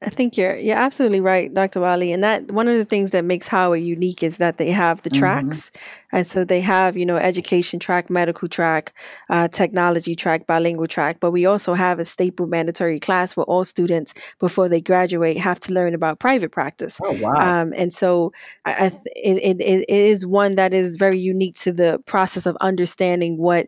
I 0.00 0.10
think 0.10 0.36
you're 0.36 0.54
you're 0.54 0.76
absolutely 0.76 1.20
right, 1.20 1.52
Dr. 1.52 1.80
Wiley. 1.80 2.12
And 2.12 2.22
that 2.22 2.52
one 2.52 2.68
of 2.68 2.78
the 2.78 2.84
things 2.84 3.10
that 3.10 3.24
makes 3.24 3.48
Howard 3.48 3.82
unique 3.82 4.22
is 4.22 4.38
that 4.38 4.56
they 4.56 4.70
have 4.70 5.02
the 5.02 5.10
mm-hmm. 5.10 5.18
tracks, 5.18 5.72
and 6.12 6.24
so 6.24 6.44
they 6.44 6.60
have 6.60 6.96
you 6.96 7.04
know 7.04 7.16
education 7.16 7.80
track, 7.80 8.08
medical 8.08 8.46
track, 8.46 8.92
uh, 9.28 9.48
technology 9.48 10.14
track, 10.14 10.46
bilingual 10.46 10.86
track. 10.86 11.18
But 11.18 11.32
we 11.32 11.46
also 11.46 11.74
have 11.74 11.98
a 11.98 12.04
staple 12.04 12.46
mandatory 12.46 13.00
class 13.00 13.36
where 13.36 13.44
all 13.44 13.64
students 13.64 14.14
before 14.38 14.68
they 14.68 14.80
graduate 14.80 15.36
have 15.38 15.58
to 15.60 15.72
learn 15.72 15.94
about 15.94 16.20
private 16.20 16.52
practice. 16.52 17.00
Oh 17.02 17.18
wow! 17.20 17.62
Um, 17.62 17.74
and 17.76 17.92
so 17.92 18.32
I, 18.64 18.86
I 18.86 18.88
th- 18.90 19.02
it, 19.16 19.60
it, 19.60 19.60
it 19.60 19.88
is 19.88 20.24
one 20.24 20.54
that 20.54 20.72
is 20.72 20.94
very 20.94 21.18
unique 21.18 21.56
to 21.56 21.72
the 21.72 22.00
process 22.06 22.46
of 22.46 22.56
understanding 22.60 23.36
what 23.36 23.66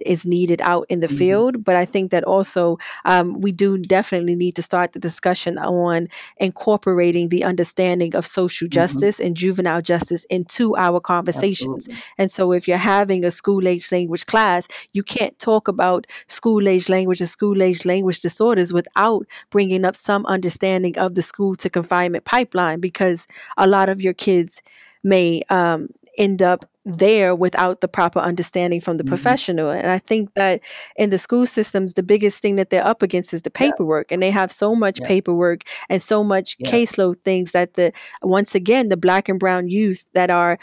is 0.00 0.26
needed 0.26 0.60
out 0.62 0.86
in 0.88 1.00
the 1.00 1.06
mm-hmm. 1.06 1.16
field. 1.16 1.64
But 1.64 1.76
I 1.76 1.84
think 1.84 2.10
that 2.10 2.24
also 2.24 2.78
um, 3.04 3.40
we 3.40 3.52
do 3.52 3.78
definitely 3.78 4.34
need 4.34 4.56
to 4.56 4.62
start 4.62 4.92
the 4.92 4.98
discussion 4.98 5.58
on 5.58 6.08
incorporating 6.38 7.28
the 7.28 7.44
understanding 7.44 8.14
of 8.14 8.26
social 8.26 8.66
mm-hmm. 8.66 8.72
justice 8.72 9.20
and 9.20 9.36
juvenile 9.36 9.82
justice 9.82 10.24
into 10.26 10.76
our 10.76 11.00
conversations. 11.00 11.88
Absolutely. 11.88 12.04
And 12.18 12.32
so 12.32 12.52
if 12.52 12.68
you're 12.68 12.76
having 12.76 13.24
a 13.24 13.30
school 13.30 13.66
age 13.66 13.90
language 13.92 14.26
class, 14.26 14.68
you 14.92 15.02
can't 15.02 15.38
talk 15.38 15.68
about 15.68 16.06
school 16.26 16.68
age 16.68 16.88
language 16.88 17.20
and 17.20 17.28
school 17.28 17.62
age 17.62 17.84
language 17.84 18.20
disorders 18.20 18.72
without 18.72 19.26
bringing 19.50 19.84
up 19.84 19.96
some 19.96 20.26
understanding 20.26 20.98
of 20.98 21.14
the 21.14 21.22
school 21.22 21.56
to 21.56 21.70
confinement 21.70 22.24
pipeline 22.24 22.80
because 22.80 23.26
a 23.56 23.66
lot 23.66 23.88
of 23.88 24.00
your 24.00 24.14
kids 24.14 24.62
may 25.02 25.42
um, 25.48 25.88
end 26.20 26.42
up 26.42 26.66
there 26.84 27.34
without 27.34 27.80
the 27.80 27.88
proper 27.88 28.18
understanding 28.18 28.80
from 28.80 28.98
the 28.98 29.04
mm-hmm. 29.04 29.08
professional. 29.08 29.70
And 29.70 29.88
I 29.88 29.98
think 29.98 30.30
that 30.34 30.60
in 30.96 31.10
the 31.10 31.18
school 31.18 31.46
systems, 31.46 31.94
the 31.94 32.02
biggest 32.02 32.42
thing 32.42 32.56
that 32.56 32.70
they're 32.70 32.86
up 32.86 33.02
against 33.02 33.32
is 33.32 33.42
the 33.42 33.50
paperwork. 33.50 34.10
Yes. 34.10 34.14
And 34.14 34.22
they 34.22 34.30
have 34.30 34.52
so 34.52 34.74
much 34.74 35.00
yes. 35.00 35.08
paperwork 35.08 35.62
and 35.88 36.00
so 36.02 36.22
much 36.22 36.56
yes. 36.58 36.72
caseload 36.72 37.16
things 37.24 37.52
that 37.52 37.74
the 37.74 37.92
once 38.22 38.54
again 38.54 38.88
the 38.88 38.96
black 38.96 39.28
and 39.28 39.38
brown 39.38 39.68
youth 39.68 40.06
that 40.14 40.30
are 40.30 40.58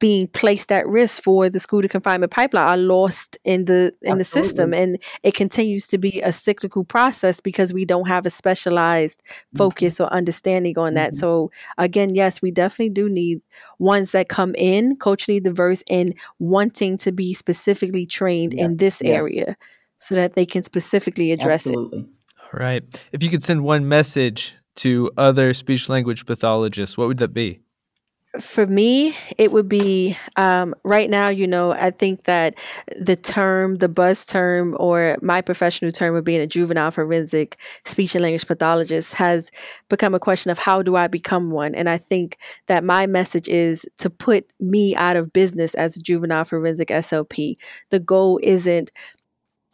being 0.00 0.26
placed 0.28 0.72
at 0.72 0.86
risk 0.88 1.22
for 1.22 1.48
the 1.50 1.60
school 1.60 1.82
to 1.82 1.88
confinement 1.88 2.32
pipeline 2.32 2.66
are 2.66 2.76
lost 2.76 3.38
in 3.44 3.66
the 3.66 3.92
in 4.02 4.12
Absolutely. 4.12 4.18
the 4.18 4.24
system 4.24 4.74
and 4.74 4.98
it 5.22 5.34
continues 5.34 5.86
to 5.86 5.98
be 5.98 6.20
a 6.22 6.32
cyclical 6.32 6.84
process 6.84 7.40
because 7.40 7.72
we 7.72 7.84
don't 7.84 8.08
have 8.08 8.24
a 8.26 8.30
specialized 8.30 9.22
mm-hmm. 9.22 9.58
focus 9.58 9.94
mm-hmm. 9.94 10.04
or 10.04 10.12
understanding 10.12 10.78
on 10.78 10.94
that 10.94 11.10
mm-hmm. 11.10 11.18
so 11.18 11.50
again 11.78 12.14
yes 12.14 12.40
we 12.40 12.50
definitely 12.50 12.88
do 12.88 13.08
need 13.08 13.40
ones 13.78 14.12
that 14.12 14.28
come 14.28 14.54
in 14.56 14.96
culturally 14.96 15.38
diverse 15.38 15.84
and 15.90 16.14
wanting 16.38 16.96
to 16.96 17.12
be 17.12 17.34
specifically 17.34 18.06
trained 18.06 18.54
yes. 18.54 18.64
in 18.64 18.76
this 18.78 19.02
yes. 19.04 19.22
area 19.22 19.56
so 19.98 20.14
that 20.14 20.34
they 20.34 20.46
can 20.46 20.62
specifically 20.62 21.30
address 21.30 21.66
Absolutely. 21.66 22.00
it 22.00 22.06
all 22.38 22.58
right 22.58 23.04
if 23.12 23.22
you 23.22 23.28
could 23.28 23.42
send 23.42 23.62
one 23.62 23.86
message 23.86 24.54
to 24.76 25.10
other 25.18 25.52
speech 25.52 25.90
language 25.90 26.24
pathologists 26.24 26.96
what 26.96 27.06
would 27.06 27.18
that 27.18 27.34
be 27.34 27.60
for 28.38 28.64
me, 28.66 29.16
it 29.38 29.50
would 29.50 29.68
be 29.68 30.16
um, 30.36 30.72
right 30.84 31.10
now, 31.10 31.28
you 31.28 31.48
know, 31.48 31.72
I 31.72 31.90
think 31.90 32.24
that 32.24 32.54
the 32.96 33.16
term, 33.16 33.76
the 33.76 33.88
buzz 33.88 34.24
term, 34.24 34.76
or 34.78 35.16
my 35.20 35.40
professional 35.40 35.90
term 35.90 36.14
of 36.14 36.24
being 36.24 36.40
a 36.40 36.46
juvenile 36.46 36.92
forensic 36.92 37.58
speech 37.84 38.14
and 38.14 38.22
language 38.22 38.46
pathologist 38.46 39.14
has 39.14 39.50
become 39.88 40.14
a 40.14 40.20
question 40.20 40.50
of 40.50 40.58
how 40.58 40.80
do 40.80 40.94
I 40.94 41.08
become 41.08 41.50
one? 41.50 41.74
And 41.74 41.88
I 41.88 41.98
think 41.98 42.38
that 42.66 42.84
my 42.84 43.08
message 43.08 43.48
is 43.48 43.84
to 43.98 44.08
put 44.08 44.52
me 44.60 44.94
out 44.94 45.16
of 45.16 45.32
business 45.32 45.74
as 45.74 45.96
a 45.96 46.02
juvenile 46.02 46.44
forensic 46.44 46.88
SLP. 46.88 47.56
The 47.90 48.00
goal 48.00 48.38
isn't 48.44 48.92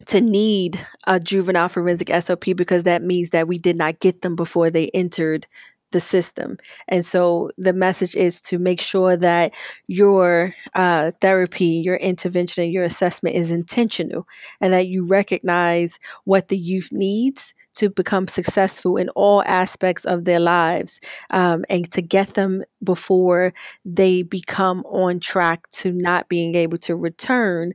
to 0.07 0.21
need 0.21 0.87
a 1.07 1.21
juvenile 1.21 1.69
forensic 1.69 2.09
SLP 2.09 2.57
because 2.57 2.85
that 2.85 3.03
means 3.03 3.31
that 3.31 3.49
we 3.49 3.59
did 3.59 3.77
not 3.77 4.01
get 4.01 4.23
them 4.23 4.35
before 4.35 4.71
they 4.71 4.89
entered 4.95 5.47
the 5.93 6.01
system. 6.01 6.59
And 6.89 7.05
so 7.05 7.51
the 7.57 7.73
message 7.73 8.17
is 8.17 8.41
to 8.43 8.59
make 8.59 8.81
sure 8.81 9.17
that 9.17 9.55
your 9.87 10.55
uh, 10.75 11.13
therapy, 11.21 11.83
your 11.85 11.97
intervention, 11.97 12.65
and 12.65 12.73
your 12.73 12.85
assessment 12.85 13.37
is 13.37 13.51
intentional 13.51 14.27
and 14.61 14.73
that 14.73 14.89
you 14.89 15.07
recognize 15.07 15.99
what 16.25 16.49
the 16.49 16.59
youth 16.59 16.89
needs 16.91 17.55
to 17.75 17.91
become 17.91 18.27
successful 18.27 18.97
in 18.97 19.11
all 19.11 19.43
aspects 19.45 20.07
of 20.07 20.25
their 20.25 20.41
lives 20.41 20.99
um, 21.31 21.65
and 21.69 21.91
to 21.93 22.01
get 22.01 22.35
them 22.35 22.65
before 22.83 23.53
they 23.85 24.23
become 24.23 24.83
on 24.87 25.21
track 25.21 25.71
to 25.71 25.93
not 25.93 26.29
being 26.29 26.55
able 26.55 26.79
to 26.79 26.97
return 26.97 27.75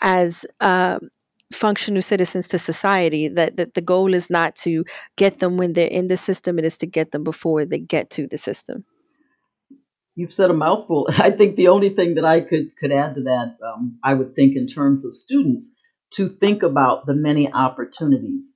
as 0.00 0.46
um, 0.60 1.10
functional 1.52 2.02
citizens 2.02 2.48
to 2.48 2.58
society 2.58 3.28
that, 3.28 3.56
that 3.56 3.74
the 3.74 3.80
goal 3.80 4.12
is 4.14 4.28
not 4.28 4.54
to 4.54 4.84
get 5.16 5.38
them 5.38 5.56
when 5.56 5.72
they're 5.72 5.88
in 5.88 6.08
the 6.08 6.16
system 6.16 6.58
it 6.58 6.64
is 6.64 6.76
to 6.78 6.86
get 6.86 7.10
them 7.10 7.24
before 7.24 7.64
they 7.64 7.78
get 7.78 8.10
to 8.10 8.26
the 8.26 8.38
system. 8.38 8.84
You've 10.14 10.32
said 10.32 10.50
a 10.50 10.54
mouthful. 10.54 11.08
I 11.16 11.30
think 11.30 11.56
the 11.56 11.68
only 11.68 11.90
thing 11.90 12.16
that 12.16 12.24
i 12.24 12.40
could 12.40 12.76
could 12.78 12.92
add 12.92 13.14
to 13.14 13.22
that 13.22 13.56
um, 13.66 13.98
i 14.04 14.14
would 14.14 14.34
think 14.34 14.56
in 14.56 14.66
terms 14.66 15.04
of 15.04 15.14
students 15.14 15.74
to 16.12 16.28
think 16.28 16.62
about 16.62 17.06
the 17.06 17.14
many 17.14 17.52
opportunities 17.52 18.52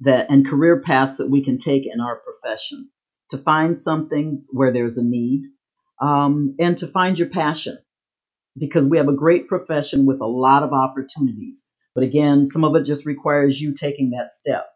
that 0.00 0.30
and 0.30 0.46
career 0.46 0.80
paths 0.80 1.18
that 1.18 1.30
we 1.30 1.44
can 1.44 1.58
take 1.58 1.84
in 1.86 2.00
our 2.00 2.16
profession. 2.20 2.90
To 3.30 3.38
find 3.38 3.76
something 3.76 4.44
where 4.50 4.72
there's 4.72 4.98
a 4.98 5.02
need 5.02 5.44
um, 6.00 6.54
and 6.58 6.76
to 6.78 6.86
find 6.86 7.18
your 7.18 7.28
passion. 7.28 7.78
Because 8.56 8.86
we 8.86 8.98
have 8.98 9.08
a 9.08 9.16
great 9.16 9.48
profession 9.48 10.06
with 10.06 10.20
a 10.20 10.26
lot 10.26 10.62
of 10.62 10.72
opportunities 10.72 11.66
but 11.94 12.04
again, 12.04 12.46
some 12.46 12.64
of 12.64 12.76
it 12.76 12.84
just 12.84 13.06
requires 13.06 13.60
you 13.60 13.74
taking 13.74 14.10
that 14.10 14.32
step. 14.32 14.66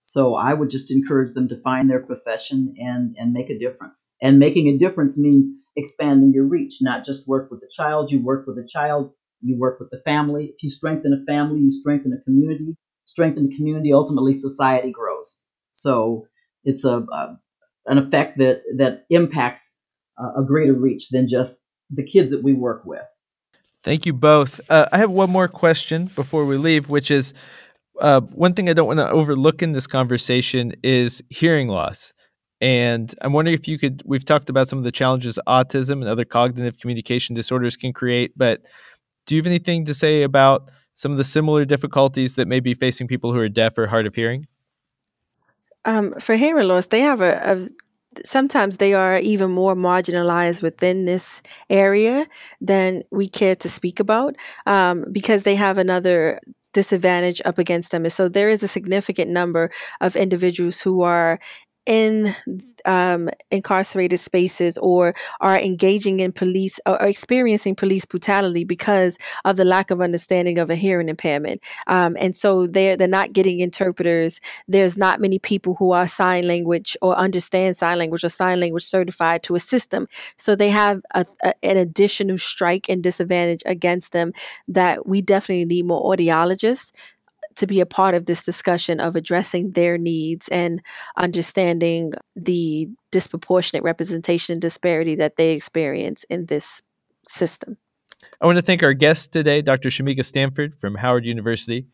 So 0.00 0.34
I 0.34 0.54
would 0.54 0.70
just 0.70 0.90
encourage 0.90 1.32
them 1.34 1.48
to 1.48 1.60
find 1.62 1.88
their 1.90 2.00
profession 2.04 2.74
and 2.78 3.16
and 3.18 3.32
make 3.32 3.50
a 3.50 3.58
difference. 3.58 4.10
And 4.22 4.38
making 4.38 4.68
a 4.68 4.78
difference 4.78 5.18
means 5.18 5.48
expanding 5.76 6.32
your 6.32 6.44
reach, 6.46 6.78
not 6.82 7.04
just 7.04 7.28
work 7.28 7.50
with 7.50 7.60
the 7.60 7.70
child. 7.70 8.10
You 8.10 8.22
work 8.22 8.46
with 8.46 8.58
a 8.58 8.66
child, 8.66 9.12
you 9.42 9.58
work 9.58 9.80
with 9.80 9.90
the 9.90 10.02
family. 10.04 10.46
If 10.46 10.62
you 10.62 10.70
strengthen 10.70 11.12
a 11.14 11.24
family, 11.30 11.60
you 11.60 11.70
strengthen 11.70 12.12
a 12.12 12.22
community. 12.24 12.76
Strengthen 13.06 13.48
the 13.48 13.56
community, 13.56 13.92
ultimately 13.92 14.34
society 14.34 14.92
grows. 14.92 15.42
So 15.72 16.26
it's 16.64 16.84
a, 16.84 16.98
a 17.12 17.40
an 17.86 17.98
effect 17.98 18.38
that 18.38 18.62
that 18.78 19.06
impacts 19.10 19.72
a 20.18 20.42
greater 20.44 20.74
reach 20.74 21.08
than 21.10 21.28
just 21.28 21.60
the 21.90 22.04
kids 22.04 22.30
that 22.30 22.42
we 22.42 22.52
work 22.52 22.84
with. 22.84 23.02
Thank 23.82 24.04
you 24.04 24.12
both. 24.12 24.60
Uh, 24.68 24.86
I 24.92 24.98
have 24.98 25.10
one 25.10 25.30
more 25.30 25.48
question 25.48 26.06
before 26.14 26.44
we 26.44 26.56
leave, 26.56 26.90
which 26.90 27.10
is 27.10 27.32
uh, 28.00 28.20
one 28.20 28.54
thing 28.54 28.68
I 28.68 28.72
don't 28.72 28.86
want 28.86 28.98
to 28.98 29.10
overlook 29.10 29.62
in 29.62 29.72
this 29.72 29.86
conversation 29.86 30.74
is 30.82 31.22
hearing 31.28 31.68
loss. 31.68 32.12
And 32.60 33.14
I'm 33.22 33.32
wondering 33.32 33.54
if 33.54 33.66
you 33.66 33.78
could, 33.78 34.02
we've 34.04 34.24
talked 34.24 34.50
about 34.50 34.68
some 34.68 34.78
of 34.78 34.84
the 34.84 34.92
challenges 34.92 35.38
autism 35.46 35.92
and 35.92 36.08
other 36.08 36.26
cognitive 36.26 36.78
communication 36.78 37.34
disorders 37.34 37.76
can 37.76 37.92
create, 37.92 38.32
but 38.36 38.60
do 39.26 39.34
you 39.34 39.40
have 39.40 39.46
anything 39.46 39.86
to 39.86 39.94
say 39.94 40.22
about 40.22 40.70
some 40.94 41.12
of 41.12 41.18
the 41.18 41.24
similar 41.24 41.64
difficulties 41.64 42.34
that 42.34 42.48
may 42.48 42.60
be 42.60 42.74
facing 42.74 43.06
people 43.06 43.32
who 43.32 43.38
are 43.38 43.48
deaf 43.48 43.78
or 43.78 43.86
hard 43.86 44.06
of 44.06 44.14
hearing? 44.14 44.46
Um, 45.86 46.14
for 46.20 46.36
hearing 46.36 46.68
loss, 46.68 46.88
they 46.88 47.00
have 47.00 47.22
a, 47.22 47.40
a 47.42 47.68
sometimes 48.24 48.76
they 48.76 48.94
are 48.94 49.18
even 49.18 49.50
more 49.50 49.74
marginalized 49.74 50.62
within 50.62 51.04
this 51.04 51.42
area 51.68 52.26
than 52.60 53.02
we 53.10 53.28
care 53.28 53.54
to 53.56 53.68
speak 53.68 54.00
about 54.00 54.34
um, 54.66 55.04
because 55.12 55.42
they 55.44 55.54
have 55.54 55.78
another 55.78 56.40
disadvantage 56.72 57.42
up 57.44 57.58
against 57.58 57.90
them. 57.90 58.04
And 58.04 58.12
so 58.12 58.28
there 58.28 58.48
is 58.48 58.62
a 58.62 58.68
significant 58.68 59.30
number 59.30 59.70
of 60.00 60.16
individuals 60.16 60.80
who 60.80 61.02
are 61.02 61.40
in 61.90 62.32
um, 62.84 63.28
incarcerated 63.50 64.20
spaces 64.20 64.78
or 64.78 65.12
are 65.40 65.58
engaging 65.58 66.20
in 66.20 66.30
police 66.30 66.78
or 66.86 66.96
experiencing 67.02 67.74
police 67.74 68.04
brutality 68.04 68.62
because 68.62 69.18
of 69.44 69.56
the 69.56 69.64
lack 69.64 69.90
of 69.90 70.00
understanding 70.00 70.58
of 70.58 70.70
a 70.70 70.76
hearing 70.76 71.08
impairment. 71.08 71.60
Um, 71.88 72.16
and 72.20 72.36
so 72.36 72.68
they're 72.68 72.96
they're 72.96 73.08
not 73.08 73.32
getting 73.32 73.58
interpreters. 73.58 74.40
There's 74.68 74.96
not 74.96 75.20
many 75.20 75.40
people 75.40 75.74
who 75.74 75.90
are 75.90 76.06
sign 76.06 76.46
language 76.46 76.96
or 77.02 77.16
understand 77.16 77.76
sign 77.76 77.98
language 77.98 78.22
or 78.22 78.28
sign 78.28 78.60
language 78.60 78.84
certified 78.84 79.42
to 79.42 79.56
assist 79.56 79.90
them. 79.90 80.06
So 80.36 80.54
they 80.54 80.70
have 80.70 81.02
a, 81.12 81.26
a, 81.42 81.54
an 81.64 81.76
additional 81.76 82.38
strike 82.38 82.88
and 82.88 83.02
disadvantage 83.02 83.62
against 83.66 84.12
them 84.12 84.32
that 84.68 85.08
we 85.08 85.22
definitely 85.22 85.64
need 85.64 85.86
more 85.86 86.16
audiologists 86.16 86.92
to 87.56 87.66
be 87.66 87.80
a 87.80 87.86
part 87.86 88.14
of 88.14 88.26
this 88.26 88.42
discussion 88.42 89.00
of 89.00 89.16
addressing 89.16 89.72
their 89.72 89.98
needs 89.98 90.48
and 90.48 90.82
understanding 91.16 92.12
the 92.36 92.88
disproportionate 93.10 93.82
representation 93.82 94.54
and 94.54 94.62
disparity 94.62 95.14
that 95.16 95.36
they 95.36 95.52
experience 95.52 96.24
in 96.30 96.46
this 96.46 96.82
system. 97.26 97.76
I 98.40 98.46
want 98.46 98.58
to 98.58 98.62
thank 98.62 98.82
our 98.82 98.92
guests 98.92 99.28
today, 99.28 99.62
Dr. 99.62 99.88
Shameka 99.88 100.24
Stanford 100.24 100.78
from 100.78 100.94
Howard 100.94 101.24
University 101.24 101.86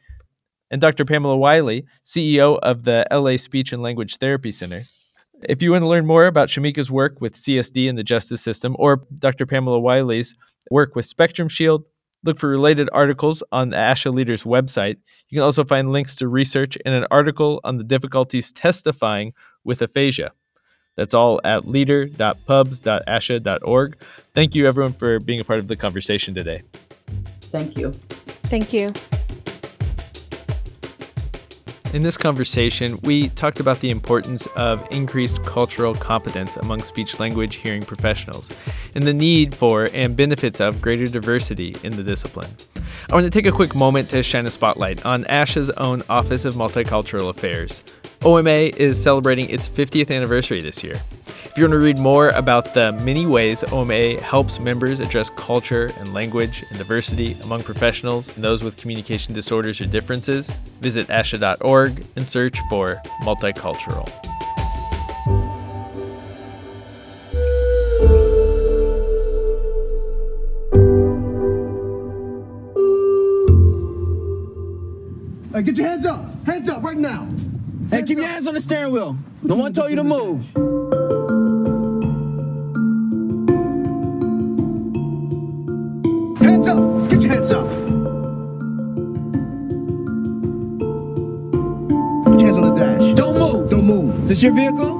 and 0.70 0.80
Dr. 0.80 1.04
Pamela 1.04 1.36
Wiley, 1.36 1.84
CEO 2.04 2.58
of 2.62 2.84
the 2.84 3.06
LA 3.10 3.36
Speech 3.36 3.72
and 3.72 3.82
Language 3.82 4.16
Therapy 4.16 4.52
Center. 4.52 4.82
If 5.42 5.62
you 5.62 5.72
want 5.72 5.82
to 5.82 5.88
learn 5.88 6.06
more 6.06 6.26
about 6.26 6.48
Shameka's 6.48 6.90
work 6.90 7.20
with 7.20 7.34
CSD 7.34 7.88
and 7.88 7.98
the 7.98 8.02
justice 8.02 8.42
system 8.42 8.74
or 8.78 9.02
Dr. 9.18 9.46
Pamela 9.46 9.78
Wiley's 9.78 10.34
work 10.70 10.96
with 10.96 11.06
Spectrum 11.06 11.48
Shield, 11.48 11.84
Look 12.24 12.38
for 12.38 12.48
related 12.48 12.88
articles 12.92 13.42
on 13.52 13.70
the 13.70 13.76
ASHA 13.76 14.12
Leaders 14.12 14.44
website. 14.44 14.96
You 15.28 15.36
can 15.36 15.42
also 15.42 15.64
find 15.64 15.92
links 15.92 16.16
to 16.16 16.28
research 16.28 16.76
and 16.84 16.94
an 16.94 17.06
article 17.10 17.60
on 17.64 17.76
the 17.76 17.84
difficulties 17.84 18.52
testifying 18.52 19.32
with 19.64 19.82
aphasia. 19.82 20.32
That's 20.96 21.14
all 21.14 21.40
at 21.44 21.68
leader.pubs.asha.org. 21.68 23.96
Thank 24.34 24.54
you, 24.54 24.66
everyone, 24.66 24.94
for 24.94 25.20
being 25.20 25.40
a 25.40 25.44
part 25.44 25.58
of 25.58 25.68
the 25.68 25.76
conversation 25.76 26.34
today. 26.34 26.62
Thank 27.42 27.76
you. 27.76 27.92
Thank 28.44 28.72
you. 28.72 28.90
In 31.96 32.02
this 32.02 32.18
conversation, 32.18 32.98
we 33.04 33.30
talked 33.30 33.58
about 33.58 33.80
the 33.80 33.88
importance 33.88 34.46
of 34.48 34.86
increased 34.90 35.42
cultural 35.46 35.94
competence 35.94 36.58
among 36.58 36.82
speech 36.82 37.18
language 37.18 37.54
hearing 37.54 37.82
professionals 37.82 38.52
and 38.94 39.04
the 39.04 39.14
need 39.14 39.54
for 39.54 39.88
and 39.94 40.14
benefits 40.14 40.60
of 40.60 40.82
greater 40.82 41.06
diversity 41.06 41.74
in 41.84 41.96
the 41.96 42.02
discipline. 42.02 42.50
I 43.10 43.14
want 43.14 43.24
to 43.24 43.30
take 43.30 43.46
a 43.46 43.50
quick 43.50 43.74
moment 43.74 44.10
to 44.10 44.22
shine 44.22 44.44
a 44.44 44.50
spotlight 44.50 45.06
on 45.06 45.24
ASHA's 45.24 45.70
own 45.70 46.02
Office 46.10 46.44
of 46.44 46.54
Multicultural 46.54 47.30
Affairs. 47.30 47.82
OMA 48.26 48.50
is 48.76 49.02
celebrating 49.02 49.48
its 49.48 49.66
50th 49.66 50.14
anniversary 50.14 50.60
this 50.60 50.84
year. 50.84 51.00
If 51.56 51.60
you 51.60 51.64
want 51.64 51.72
to 51.72 51.78
read 51.78 51.98
more 51.98 52.28
about 52.28 52.74
the 52.74 52.92
many 52.92 53.24
ways 53.24 53.64
OMA 53.72 54.20
helps 54.20 54.58
members 54.58 55.00
address 55.00 55.30
culture 55.30 55.90
and 55.96 56.12
language 56.12 56.62
and 56.68 56.76
diversity 56.76 57.34
among 57.44 57.62
professionals 57.62 58.28
and 58.36 58.44
those 58.44 58.62
with 58.62 58.76
communication 58.76 59.32
disorders 59.32 59.80
or 59.80 59.86
differences, 59.86 60.50
visit 60.82 61.06
asha.org 61.06 62.06
and 62.14 62.28
search 62.28 62.58
for 62.68 63.00
multicultural. 63.22 64.06
Hey, 75.54 75.62
get 75.62 75.78
your 75.78 75.88
hands 75.88 76.04
up! 76.04 76.44
Hands 76.44 76.68
up 76.68 76.82
right 76.82 76.98
now! 76.98 77.20
Hands 77.20 77.90
hey, 77.92 78.02
keep 78.02 78.18
up. 78.18 78.24
your 78.24 78.30
hands 78.30 78.46
on 78.46 78.52
the 78.52 78.60
steering 78.60 78.92
wheel. 78.92 79.16
No 79.42 79.54
one 79.54 79.72
told 79.72 79.88
you 79.88 79.96
to 79.96 80.04
move. 80.04 81.05
This 94.36 94.42
your 94.42 94.52
vehicle? 94.52 94.98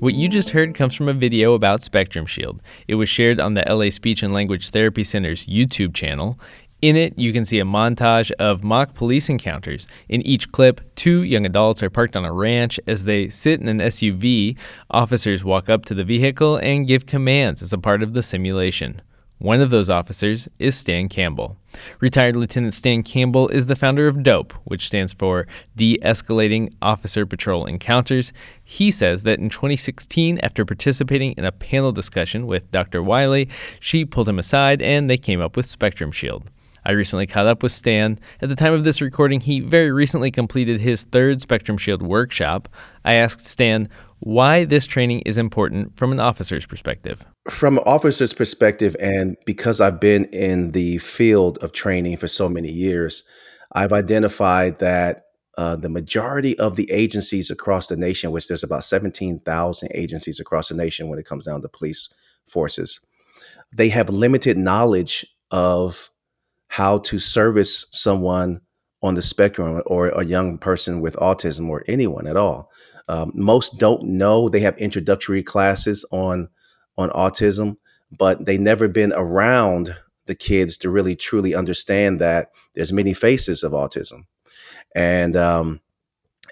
What 0.00 0.14
you 0.14 0.28
just 0.28 0.50
heard 0.50 0.74
comes 0.74 0.94
from 0.94 1.08
a 1.08 1.12
video 1.12 1.54
about 1.54 1.84
Spectrum 1.84 2.26
Shield. 2.26 2.60
It 2.88 2.96
was 2.96 3.08
shared 3.08 3.38
on 3.38 3.54
the 3.54 3.64
LA 3.68 3.90
Speech 3.90 4.22
and 4.24 4.34
Language 4.34 4.70
Therapy 4.70 5.04
Center's 5.04 5.46
YouTube 5.46 5.94
channel. 5.94 6.38
In 6.82 6.96
it, 6.96 7.16
you 7.16 7.32
can 7.32 7.44
see 7.44 7.60
a 7.60 7.64
montage 7.64 8.32
of 8.32 8.64
mock 8.64 8.94
police 8.94 9.28
encounters. 9.28 9.86
In 10.08 10.22
each 10.22 10.50
clip, 10.50 10.80
two 10.96 11.22
young 11.22 11.46
adults 11.46 11.84
are 11.84 11.88
parked 11.88 12.16
on 12.16 12.24
a 12.24 12.32
ranch. 12.32 12.80
As 12.86 13.04
they 13.04 13.28
sit 13.28 13.60
in 13.60 13.68
an 13.68 13.78
SUV, 13.78 14.58
officers 14.90 15.44
walk 15.44 15.68
up 15.68 15.84
to 15.86 15.94
the 15.94 16.04
vehicle 16.04 16.56
and 16.56 16.86
give 16.86 17.06
commands 17.06 17.62
as 17.62 17.72
a 17.72 17.78
part 17.78 18.02
of 18.02 18.12
the 18.12 18.24
simulation. 18.24 19.00
One 19.44 19.60
of 19.60 19.68
those 19.68 19.90
officers 19.90 20.48
is 20.58 20.74
Stan 20.74 21.10
Campbell. 21.10 21.58
Retired 22.00 22.34
Lieutenant 22.34 22.72
Stan 22.72 23.02
Campbell 23.02 23.48
is 23.48 23.66
the 23.66 23.76
founder 23.76 24.08
of 24.08 24.22
DOPE, 24.22 24.54
which 24.64 24.86
stands 24.86 25.12
for 25.12 25.46
De 25.76 25.98
Escalating 25.98 26.72
Officer 26.80 27.26
Patrol 27.26 27.66
Encounters. 27.66 28.32
He 28.64 28.90
says 28.90 29.22
that 29.24 29.40
in 29.40 29.50
2016, 29.50 30.38
after 30.38 30.64
participating 30.64 31.32
in 31.32 31.44
a 31.44 31.52
panel 31.52 31.92
discussion 31.92 32.46
with 32.46 32.70
Dr. 32.70 33.02
Wiley, 33.02 33.50
she 33.80 34.06
pulled 34.06 34.30
him 34.30 34.38
aside 34.38 34.80
and 34.80 35.10
they 35.10 35.18
came 35.18 35.42
up 35.42 35.58
with 35.58 35.66
Spectrum 35.66 36.10
Shield. 36.10 36.44
I 36.86 36.92
recently 36.92 37.26
caught 37.26 37.46
up 37.46 37.62
with 37.62 37.72
Stan. 37.72 38.18
At 38.40 38.48
the 38.48 38.56
time 38.56 38.72
of 38.72 38.84
this 38.84 39.02
recording, 39.02 39.40
he 39.40 39.60
very 39.60 39.92
recently 39.92 40.30
completed 40.30 40.80
his 40.80 41.04
third 41.04 41.42
Spectrum 41.42 41.76
Shield 41.76 42.00
workshop. 42.00 42.66
I 43.04 43.12
asked 43.14 43.44
Stan 43.44 43.90
why 44.24 44.64
this 44.64 44.86
training 44.86 45.20
is 45.26 45.36
important 45.36 45.94
from 45.98 46.10
an 46.10 46.18
officer's 46.18 46.64
perspective. 46.64 47.26
From 47.50 47.76
an 47.76 47.84
officer's 47.84 48.32
perspective, 48.32 48.96
and 48.98 49.36
because 49.44 49.82
I've 49.82 50.00
been 50.00 50.24
in 50.26 50.70
the 50.70 50.96
field 50.96 51.58
of 51.58 51.72
training 51.72 52.16
for 52.16 52.26
so 52.26 52.48
many 52.48 52.70
years, 52.70 53.22
I've 53.72 53.92
identified 53.92 54.78
that 54.78 55.26
uh, 55.58 55.76
the 55.76 55.90
majority 55.90 56.58
of 56.58 56.76
the 56.76 56.90
agencies 56.90 57.50
across 57.50 57.88
the 57.88 57.98
nation, 57.98 58.30
which 58.30 58.48
there's 58.48 58.64
about 58.64 58.84
17,000 58.84 59.90
agencies 59.94 60.40
across 60.40 60.70
the 60.70 60.74
nation 60.74 61.10
when 61.10 61.18
it 61.18 61.26
comes 61.26 61.44
down 61.44 61.60
to 61.60 61.68
police 61.68 62.08
forces, 62.48 63.00
they 63.74 63.90
have 63.90 64.08
limited 64.08 64.56
knowledge 64.56 65.26
of 65.50 66.08
how 66.68 66.96
to 66.96 67.18
service 67.18 67.84
someone 67.90 68.62
on 69.02 69.16
the 69.16 69.22
spectrum 69.22 69.82
or 69.84 70.08
a 70.08 70.24
young 70.24 70.56
person 70.56 71.02
with 71.02 71.14
autism 71.16 71.68
or 71.68 71.84
anyone 71.88 72.26
at 72.26 72.38
all. 72.38 72.70
Um, 73.08 73.32
most 73.34 73.78
don't 73.78 74.02
know 74.04 74.48
they 74.48 74.60
have 74.60 74.76
introductory 74.78 75.42
classes 75.42 76.04
on 76.10 76.48
on 76.96 77.10
autism, 77.10 77.76
but 78.16 78.46
they 78.46 78.56
never 78.56 78.88
been 78.88 79.12
around 79.14 79.94
the 80.26 80.34
kids 80.34 80.78
to 80.78 80.90
really 80.90 81.14
truly 81.14 81.54
understand 81.54 82.20
that 82.20 82.50
there's 82.74 82.92
many 82.92 83.12
faces 83.12 83.62
of 83.62 83.72
autism, 83.72 84.24
and 84.94 85.36
um, 85.36 85.80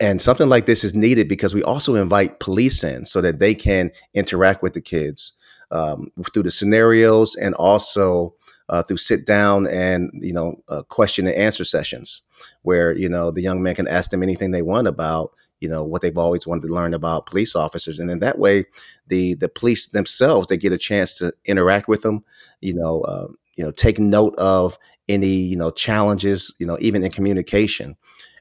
and 0.00 0.20
something 0.20 0.48
like 0.48 0.66
this 0.66 0.84
is 0.84 0.94
needed 0.94 1.28
because 1.28 1.54
we 1.54 1.62
also 1.62 1.94
invite 1.94 2.40
police 2.40 2.84
in 2.84 3.04
so 3.04 3.20
that 3.20 3.38
they 3.38 3.54
can 3.54 3.90
interact 4.14 4.62
with 4.62 4.74
the 4.74 4.80
kids 4.80 5.32
um, 5.70 6.10
through 6.32 6.42
the 6.42 6.50
scenarios 6.50 7.34
and 7.36 7.54
also 7.54 8.34
uh, 8.68 8.82
through 8.82 8.96
sit 8.96 9.26
down 9.26 9.66
and 9.68 10.10
you 10.14 10.32
know 10.32 10.56
uh, 10.68 10.82
question 10.88 11.26
and 11.26 11.36
answer 11.36 11.64
sessions 11.64 12.22
where 12.62 12.92
you 12.96 13.08
know 13.08 13.30
the 13.30 13.42
young 13.42 13.62
man 13.62 13.74
can 13.74 13.88
ask 13.88 14.10
them 14.10 14.22
anything 14.22 14.50
they 14.50 14.62
want 14.62 14.86
about 14.86 15.32
you 15.62 15.68
know 15.68 15.84
what 15.84 16.02
they've 16.02 16.18
always 16.18 16.46
wanted 16.46 16.66
to 16.66 16.74
learn 16.74 16.92
about 16.92 17.26
police 17.26 17.54
officers. 17.54 18.00
And 18.00 18.10
in 18.10 18.18
that 18.18 18.38
way 18.38 18.66
the 19.06 19.34
the 19.34 19.48
police 19.48 19.86
themselves 19.88 20.48
they 20.48 20.56
get 20.56 20.72
a 20.72 20.78
chance 20.78 21.16
to 21.18 21.32
interact 21.44 21.88
with 21.88 22.02
them 22.02 22.24
you 22.60 22.74
know 22.74 23.00
uh, 23.02 23.28
you 23.56 23.64
know 23.64 23.70
take 23.70 23.98
note 23.98 24.34
of 24.38 24.78
any 25.08 25.26
you 25.26 25.56
know 25.56 25.70
challenges 25.70 26.54
you 26.58 26.66
know 26.66 26.76
even 26.80 27.04
in 27.04 27.10
communication. 27.10 27.96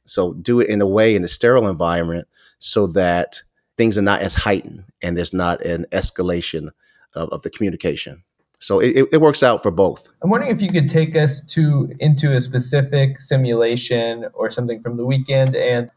So 0.05 0.33
do 0.33 0.59
it 0.59 0.67
in 0.67 0.81
a 0.81 0.87
way 0.87 1.15
in 1.15 1.23
a 1.23 1.27
sterile 1.27 1.69
environment 1.69 2.27
so 2.57 2.87
that 2.87 3.41
things 3.77 3.97
are 3.97 4.03
not 4.03 4.21
as 4.21 4.33
heightened 4.33 4.83
and 5.01 5.15
there's 5.15 5.33
not 5.33 5.61
an 5.61 5.85
escalation 5.91 6.69
of, 7.15 7.29
of 7.29 7.43
the 7.43 7.49
communication. 7.49 8.23
So 8.59 8.79
it, 8.79 9.07
it 9.11 9.21
works 9.21 9.41
out 9.41 9.63
for 9.63 9.71
both. 9.71 10.07
I'm 10.21 10.29
wondering 10.29 10.51
if 10.53 10.61
you 10.61 10.71
could 10.71 10.87
take 10.87 11.15
us 11.15 11.41
to 11.55 11.91
into 11.99 12.35
a 12.35 12.41
specific 12.41 13.19
simulation 13.19 14.27
or 14.33 14.51
something 14.51 14.79
from 14.81 14.97
the 14.97 15.05
weekend 15.05 15.55
and 15.55 15.89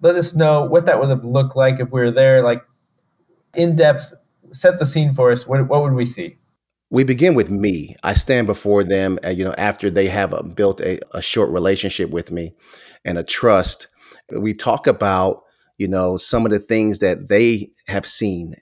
let 0.00 0.16
us 0.16 0.34
know 0.34 0.64
what 0.64 0.86
that 0.86 1.00
would 1.00 1.08
have 1.08 1.24
looked 1.24 1.56
like 1.56 1.80
if 1.80 1.92
we 1.92 2.00
were 2.00 2.10
there, 2.10 2.42
like 2.42 2.62
in 3.54 3.76
depth. 3.76 4.14
Set 4.52 4.78
the 4.78 4.86
scene 4.86 5.12
for 5.12 5.32
us. 5.32 5.46
What, 5.46 5.66
what 5.68 5.82
would 5.82 5.94
we 5.94 6.06
see? 6.06 6.38
We 6.90 7.02
begin 7.02 7.34
with 7.34 7.50
me. 7.50 7.96
I 8.04 8.14
stand 8.14 8.46
before 8.46 8.84
them, 8.84 9.18
uh, 9.24 9.30
you 9.30 9.44
know, 9.44 9.54
after 9.58 9.90
they 9.90 10.06
have 10.06 10.32
a, 10.32 10.44
built 10.44 10.80
a, 10.80 11.00
a 11.12 11.20
short 11.20 11.50
relationship 11.50 12.10
with 12.10 12.30
me 12.30 12.54
and 13.04 13.18
a 13.18 13.24
trust. 13.24 13.88
We 14.30 14.54
talk 14.54 14.86
about, 14.86 15.42
you 15.78 15.88
know, 15.88 16.16
some 16.16 16.46
of 16.46 16.52
the 16.52 16.60
things 16.60 17.00
that 17.00 17.28
they 17.28 17.70
have 17.88 18.06
seen. 18.06 18.54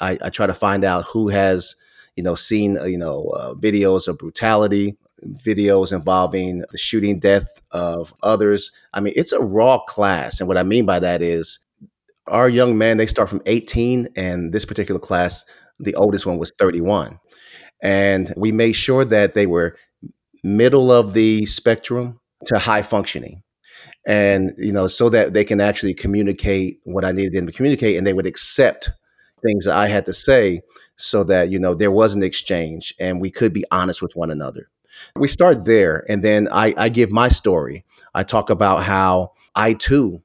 I, 0.00 0.18
I 0.22 0.30
try 0.30 0.48
to 0.48 0.54
find 0.54 0.84
out 0.84 1.04
who 1.04 1.28
has, 1.28 1.76
you 2.16 2.24
know, 2.24 2.34
seen, 2.34 2.76
uh, 2.76 2.84
you 2.84 2.98
know, 2.98 3.28
uh, 3.36 3.54
videos 3.54 4.08
of 4.08 4.18
brutality, 4.18 4.96
videos 5.26 5.92
involving 5.92 6.64
the 6.70 6.78
shooting 6.78 7.18
death 7.18 7.48
of 7.70 8.14
others. 8.22 8.70
I 8.94 9.00
mean, 9.00 9.14
it's 9.16 9.32
a 9.32 9.40
raw 9.40 9.78
class. 9.78 10.40
And 10.40 10.48
what 10.48 10.58
I 10.58 10.62
mean 10.62 10.86
by 10.86 11.00
that 11.00 11.22
is 11.22 11.58
our 12.26 12.48
young 12.48 12.78
men, 12.78 12.96
they 12.96 13.06
start 13.06 13.28
from 13.28 13.42
18, 13.46 14.08
and 14.16 14.52
this 14.52 14.64
particular 14.64 15.00
class, 15.00 15.44
the 15.80 15.94
oldest 15.94 16.26
one 16.26 16.38
was 16.38 16.52
31. 16.58 17.18
And 17.82 18.32
we 18.36 18.52
made 18.52 18.72
sure 18.72 19.04
that 19.04 19.34
they 19.34 19.46
were 19.46 19.76
middle 20.44 20.90
of 20.92 21.14
the 21.14 21.46
spectrum 21.46 22.20
to 22.46 22.58
high 22.58 22.82
functioning. 22.82 23.42
And, 24.06 24.52
you 24.56 24.72
know, 24.72 24.86
so 24.86 25.08
that 25.10 25.34
they 25.34 25.44
can 25.44 25.60
actually 25.60 25.94
communicate 25.94 26.80
what 26.84 27.04
I 27.04 27.12
needed 27.12 27.34
them 27.34 27.46
to 27.46 27.52
communicate 27.52 27.96
and 27.96 28.06
they 28.06 28.14
would 28.14 28.26
accept 28.26 28.90
things 29.42 29.66
that 29.66 29.76
I 29.76 29.88
had 29.88 30.06
to 30.06 30.12
say 30.12 30.60
so 30.96 31.24
that, 31.24 31.50
you 31.50 31.58
know, 31.58 31.74
there 31.74 31.90
was 31.90 32.14
an 32.14 32.22
exchange 32.22 32.94
and 32.98 33.20
we 33.20 33.30
could 33.30 33.52
be 33.52 33.64
honest 33.70 34.02
with 34.02 34.16
one 34.16 34.30
another. 34.30 34.68
We 35.16 35.28
start 35.28 35.64
there, 35.64 36.04
and 36.08 36.22
then 36.22 36.48
I, 36.50 36.74
I 36.76 36.88
give 36.88 37.12
my 37.12 37.28
story. 37.28 37.84
I 38.14 38.22
talk 38.22 38.50
about 38.50 38.84
how 38.84 39.32
I 39.54 39.74
too, 39.74 40.22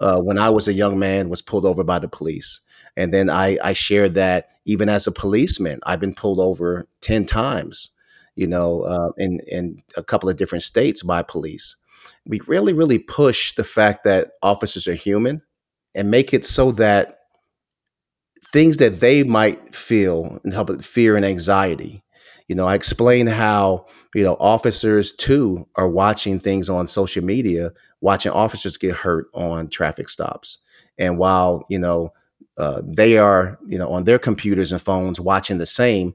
uh, 0.00 0.20
when 0.20 0.38
I 0.38 0.50
was 0.50 0.68
a 0.68 0.72
young 0.72 0.98
man, 0.98 1.28
was 1.28 1.42
pulled 1.42 1.66
over 1.66 1.84
by 1.84 1.98
the 1.98 2.08
police. 2.08 2.60
And 2.96 3.12
then 3.12 3.28
I, 3.28 3.58
I 3.62 3.72
share 3.72 4.08
that 4.10 4.50
even 4.66 4.88
as 4.88 5.06
a 5.06 5.12
policeman, 5.12 5.80
I've 5.84 6.00
been 6.00 6.14
pulled 6.14 6.38
over 6.38 6.86
10 7.00 7.26
times, 7.26 7.90
you 8.36 8.46
know, 8.46 8.82
uh, 8.82 9.10
in, 9.18 9.40
in 9.48 9.82
a 9.96 10.02
couple 10.02 10.28
of 10.28 10.36
different 10.36 10.62
states 10.62 11.02
by 11.02 11.22
police. 11.22 11.76
We 12.24 12.40
really, 12.46 12.72
really 12.72 12.98
push 12.98 13.54
the 13.54 13.64
fact 13.64 14.04
that 14.04 14.32
officers 14.42 14.86
are 14.86 14.94
human 14.94 15.42
and 15.94 16.10
make 16.10 16.32
it 16.32 16.44
so 16.44 16.70
that 16.72 17.18
things 18.52 18.76
that 18.76 19.00
they 19.00 19.24
might 19.24 19.74
feel 19.74 20.38
terms 20.48 20.70
of 20.70 20.84
fear 20.84 21.16
and 21.16 21.24
anxiety 21.24 22.03
you 22.48 22.54
know, 22.54 22.66
I 22.66 22.74
explain 22.74 23.26
how, 23.26 23.86
you 24.14 24.22
know, 24.22 24.36
officers 24.38 25.12
too 25.12 25.66
are 25.76 25.88
watching 25.88 26.38
things 26.38 26.68
on 26.68 26.86
social 26.86 27.24
media, 27.24 27.72
watching 28.00 28.32
officers 28.32 28.76
get 28.76 28.94
hurt 28.94 29.26
on 29.34 29.68
traffic 29.68 30.08
stops. 30.08 30.58
And 30.98 31.18
while, 31.18 31.64
you 31.68 31.78
know, 31.78 32.12
uh, 32.58 32.82
they 32.84 33.18
are, 33.18 33.58
you 33.66 33.78
know, 33.78 33.90
on 33.90 34.04
their 34.04 34.18
computers 34.18 34.72
and 34.72 34.80
phones 34.80 35.18
watching 35.18 35.58
the 35.58 35.66
same, 35.66 36.14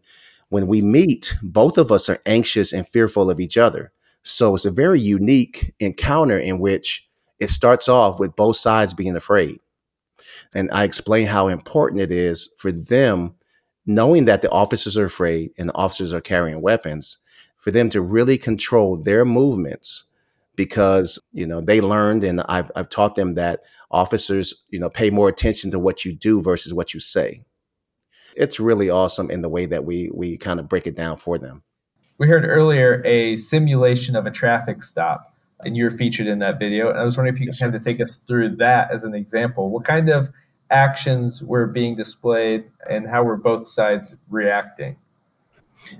when 0.49 0.67
we 0.67 0.81
meet, 0.81 1.35
both 1.41 1.77
of 1.77 1.91
us 1.91 2.09
are 2.09 2.21
anxious 2.25 2.73
and 2.73 2.87
fearful 2.87 3.29
of 3.29 3.39
each 3.39 3.57
other. 3.57 3.91
So 4.23 4.55
it's 4.55 4.65
a 4.65 4.71
very 4.71 4.99
unique 4.99 5.73
encounter 5.79 6.37
in 6.39 6.59
which 6.59 7.07
it 7.39 7.49
starts 7.49 7.87
off 7.89 8.19
with 8.19 8.35
both 8.35 8.57
sides 8.57 8.93
being 8.93 9.15
afraid. 9.15 9.59
And 10.53 10.69
I 10.71 10.83
explain 10.83 11.27
how 11.27 11.47
important 11.47 12.01
it 12.01 12.11
is 12.11 12.49
for 12.57 12.71
them 12.71 13.35
knowing 13.89 14.25
that 14.25 14.43
the 14.43 14.51
officers 14.51 14.95
are 14.97 15.05
afraid 15.05 15.51
and 15.57 15.67
the 15.67 15.75
officers 15.75 16.13
are 16.13 16.21
carrying 16.21 16.61
weapons, 16.61 17.17
for 17.57 17.71
them 17.71 17.89
to 17.89 18.01
really 18.01 18.37
control 18.37 18.95
their 18.95 19.25
movements 19.25 20.05
because 20.55 21.19
you 21.31 21.45
know 21.45 21.59
they 21.59 21.81
learned 21.81 22.23
and 22.23 22.41
I've, 22.41 22.71
I've 22.75 22.89
taught 22.89 23.15
them 23.15 23.33
that 23.35 23.61
officers 23.91 24.63
you 24.69 24.79
know 24.79 24.89
pay 24.89 25.09
more 25.09 25.27
attention 25.27 25.71
to 25.71 25.79
what 25.79 26.05
you 26.05 26.13
do 26.13 26.41
versus 26.41 26.73
what 26.73 26.93
you 26.93 26.99
say. 26.99 27.43
It's 28.37 28.59
really 28.59 28.89
awesome 28.89 29.31
in 29.31 29.41
the 29.41 29.49
way 29.49 29.65
that 29.65 29.83
we 29.83 30.09
we 30.13 30.37
kind 30.37 30.59
of 30.59 30.69
break 30.69 30.85
it 30.85 30.95
down 30.95 31.17
for 31.17 31.37
them. 31.37 31.63
We 32.17 32.27
heard 32.27 32.45
earlier 32.45 33.01
a 33.05 33.37
simulation 33.37 34.15
of 34.15 34.25
a 34.25 34.31
traffic 34.31 34.83
stop 34.83 35.33
and 35.61 35.75
you're 35.75 35.91
featured 35.91 36.27
in 36.27 36.39
that 36.39 36.59
video 36.59 36.89
and 36.89 36.97
i 36.97 37.03
was 37.03 37.17
wondering 37.17 37.35
if 37.35 37.41
you 37.41 37.47
could 37.47 37.59
kind 37.59 37.75
of 37.75 37.83
take 37.83 37.99
us 37.99 38.17
through 38.27 38.55
that 38.57 38.91
as 38.91 39.03
an 39.03 39.15
example. 39.15 39.69
What 39.69 39.83
kind 39.83 40.09
of 40.09 40.29
actions 40.71 41.43
were 41.43 41.65
being 41.65 41.95
displayed 41.95 42.65
and 42.89 43.07
how 43.07 43.23
were 43.23 43.37
both 43.37 43.67
sides 43.67 44.15
reacting? 44.29 44.97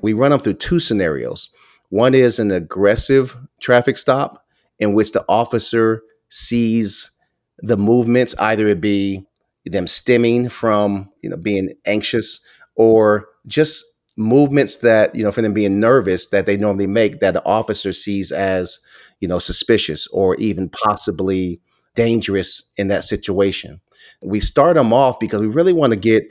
We 0.01 0.13
run 0.13 0.32
them 0.32 0.39
through 0.39 0.55
two 0.55 0.79
scenarios. 0.79 1.49
One 1.89 2.13
is 2.13 2.39
an 2.39 2.51
aggressive 2.51 3.36
traffic 3.60 3.97
stop 3.97 4.45
in 4.77 4.93
which 4.93 5.12
the 5.12 5.25
officer 5.27 6.03
sees 6.29 7.12
the 7.60 7.77
movements, 7.77 8.36
either 8.39 8.67
it 8.67 8.82
be 8.82 9.25
them 9.65 9.88
stemming 9.88 10.49
from 10.49 11.10
you 11.21 11.29
know 11.29 11.38
being 11.38 11.69
anxious 11.86 12.39
or 12.75 13.27
just 13.47 13.86
movements 14.17 14.77
that 14.77 15.13
you 15.15 15.23
know 15.23 15.32
for 15.32 15.41
them 15.41 15.53
being 15.53 15.79
nervous 15.79 16.27
that 16.27 16.45
they 16.45 16.58
normally 16.58 16.88
make 16.88 17.19
that 17.19 17.34
the 17.34 17.45
officer 17.45 17.93
sees 17.93 18.32
as 18.32 18.79
you 19.19 19.27
know 19.27 19.39
suspicious 19.39 20.08
or 20.08 20.36
even 20.36 20.69
possibly 20.69 21.62
dangerous 21.99 22.63
in 22.77 22.88
that 22.88 23.03
situation 23.03 23.81
we 24.21 24.39
start 24.39 24.75
them 24.75 24.93
off 24.93 25.19
because 25.19 25.41
we 25.41 25.47
really 25.47 25.73
want 25.73 25.93
to 25.93 25.99
get 25.99 26.23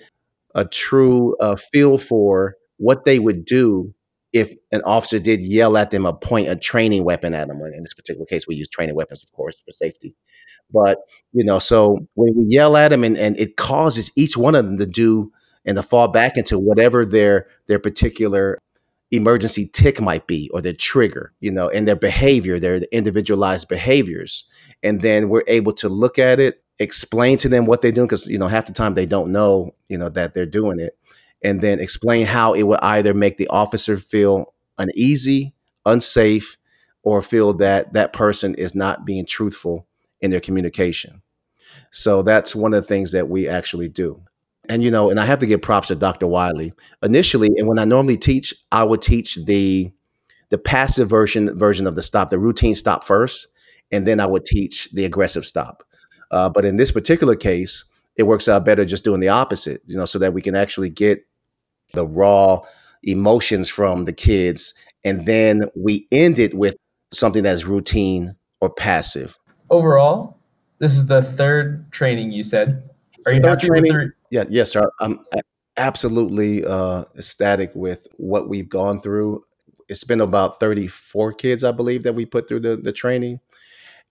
a 0.54 0.64
true 0.64 1.36
uh, 1.40 1.56
feel 1.56 1.98
for 1.98 2.56
what 2.78 3.04
they 3.04 3.18
would 3.18 3.44
do 3.44 3.94
if 4.32 4.52
an 4.72 4.82
officer 4.84 5.18
did 5.18 5.40
yell 5.40 5.76
at 5.76 5.90
them 5.90 6.06
or 6.06 6.16
point 6.16 6.48
a 6.48 6.56
training 6.56 7.04
weapon 7.04 7.34
at 7.34 7.48
them. 7.48 7.60
In 7.62 7.82
this 7.82 7.94
particular 7.94 8.26
case, 8.26 8.46
we 8.46 8.56
use 8.56 8.68
training 8.68 8.94
weapons, 8.94 9.22
of 9.22 9.32
course, 9.32 9.60
for 9.64 9.72
safety. 9.72 10.14
But 10.70 10.98
you 11.32 11.44
know, 11.44 11.58
so 11.58 11.98
when 12.14 12.34
we 12.36 12.44
yell 12.48 12.76
at 12.76 12.88
them, 12.88 13.04
and, 13.04 13.16
and 13.16 13.38
it 13.38 13.56
causes 13.56 14.10
each 14.16 14.36
one 14.36 14.54
of 14.54 14.66
them 14.66 14.78
to 14.78 14.86
do 14.86 15.32
and 15.64 15.76
to 15.76 15.82
fall 15.82 16.08
back 16.08 16.36
into 16.36 16.58
whatever 16.58 17.06
their 17.06 17.46
their 17.68 17.78
particular 17.78 18.58
emergency 19.10 19.70
tic 19.72 20.00
might 20.00 20.26
be 20.26 20.50
or 20.52 20.60
their 20.60 20.72
trigger, 20.72 21.32
you 21.40 21.50
know, 21.50 21.68
and 21.68 21.88
their 21.88 21.96
behavior, 21.96 22.58
their 22.58 22.76
individualized 22.92 23.68
behaviors. 23.68 24.44
And 24.82 25.00
then 25.00 25.28
we're 25.28 25.44
able 25.46 25.72
to 25.74 25.88
look 25.88 26.18
at 26.18 26.40
it, 26.40 26.62
explain 26.78 27.38
to 27.38 27.48
them 27.48 27.66
what 27.66 27.82
they're 27.82 27.92
doing, 27.92 28.06
because 28.06 28.28
you 28.28 28.38
know, 28.38 28.48
half 28.48 28.66
the 28.66 28.72
time 28.72 28.94
they 28.94 29.06
don't 29.06 29.32
know, 29.32 29.74
you 29.88 29.98
know, 29.98 30.08
that 30.10 30.34
they're 30.34 30.46
doing 30.46 30.78
it 30.78 30.96
and 31.42 31.60
then 31.60 31.80
explain 31.80 32.26
how 32.26 32.52
it 32.52 32.64
would 32.64 32.80
either 32.82 33.14
make 33.14 33.36
the 33.36 33.48
officer 33.48 33.96
feel 33.96 34.54
uneasy, 34.78 35.54
unsafe, 35.86 36.56
or 37.02 37.22
feel 37.22 37.54
that 37.54 37.92
that 37.92 38.12
person 38.12 38.54
is 38.56 38.74
not 38.74 39.06
being 39.06 39.24
truthful 39.24 39.86
in 40.20 40.30
their 40.30 40.40
communication. 40.40 41.22
So 41.90 42.22
that's 42.22 42.54
one 42.54 42.74
of 42.74 42.82
the 42.82 42.88
things 42.88 43.12
that 43.12 43.28
we 43.28 43.48
actually 43.48 43.88
do. 43.88 44.22
And 44.68 44.82
you 44.82 44.90
know, 44.90 45.10
and 45.10 45.18
I 45.18 45.24
have 45.24 45.38
to 45.38 45.46
give 45.46 45.62
props 45.62 45.88
to 45.88 45.94
Dr. 45.94 46.26
Wiley. 46.26 46.72
Initially, 47.02 47.48
and 47.56 47.66
when 47.66 47.78
I 47.78 47.84
normally 47.84 48.16
teach, 48.16 48.54
I 48.72 48.84
would 48.84 49.02
teach 49.02 49.36
the 49.36 49.90
the 50.50 50.58
passive 50.58 51.08
version 51.08 51.56
version 51.58 51.86
of 51.86 51.94
the 51.94 52.02
stop, 52.02 52.30
the 52.30 52.38
routine 52.38 52.74
stop 52.74 53.04
first, 53.04 53.48
and 53.90 54.06
then 54.06 54.20
I 54.20 54.26
would 54.26 54.44
teach 54.44 54.90
the 54.92 55.04
aggressive 55.04 55.46
stop. 55.46 55.84
Uh, 56.30 56.48
but 56.48 56.64
in 56.64 56.76
this 56.76 56.90
particular 56.90 57.34
case, 57.34 57.84
it 58.16 58.24
works 58.24 58.48
out 58.48 58.64
better 58.64 58.84
just 58.84 59.04
doing 59.04 59.20
the 59.20 59.28
opposite, 59.28 59.82
you 59.86 59.96
know, 59.96 60.04
so 60.04 60.18
that 60.18 60.34
we 60.34 60.42
can 60.42 60.54
actually 60.54 60.90
get 60.90 61.24
the 61.94 62.06
raw 62.06 62.60
emotions 63.02 63.68
from 63.68 64.04
the 64.04 64.12
kids. 64.12 64.74
And 65.04 65.24
then 65.24 65.62
we 65.76 66.06
end 66.12 66.38
it 66.38 66.54
with 66.54 66.76
something 67.12 67.42
that's 67.42 67.64
routine 67.64 68.34
or 68.60 68.68
passive. 68.68 69.38
Overall, 69.70 70.36
this 70.78 70.96
is 70.96 71.06
the 71.06 71.22
third 71.22 71.90
training 71.92 72.32
you 72.32 72.42
said. 72.42 72.82
Are 73.26 73.34
you 73.34 73.40
happy 73.40 73.68
training, 73.68 73.92
with 73.92 74.02
the- 74.02 74.12
Yeah, 74.30 74.44
yes, 74.48 74.72
sir. 74.72 74.90
I'm 75.00 75.20
absolutely 75.76 76.64
uh, 76.64 77.04
ecstatic 77.16 77.70
with 77.74 78.06
what 78.16 78.48
we've 78.48 78.68
gone 78.68 79.00
through. 79.00 79.44
It's 79.88 80.04
been 80.04 80.20
about 80.20 80.60
34 80.60 81.32
kids, 81.34 81.64
I 81.64 81.72
believe, 81.72 82.02
that 82.02 82.14
we 82.14 82.26
put 82.26 82.48
through 82.48 82.60
the, 82.60 82.76
the 82.76 82.92
training 82.92 83.40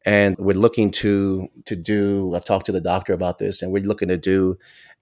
and 0.05 0.37
we're 0.37 0.57
looking 0.57 0.91
to 0.91 1.47
to 1.65 1.75
do 1.75 2.33
i've 2.35 2.43
talked 2.43 2.65
to 2.65 2.71
the 2.71 2.81
doctor 2.81 3.13
about 3.13 3.39
this 3.39 3.61
and 3.61 3.71
we're 3.71 3.83
looking 3.83 4.07
to 4.07 4.17
do 4.17 4.57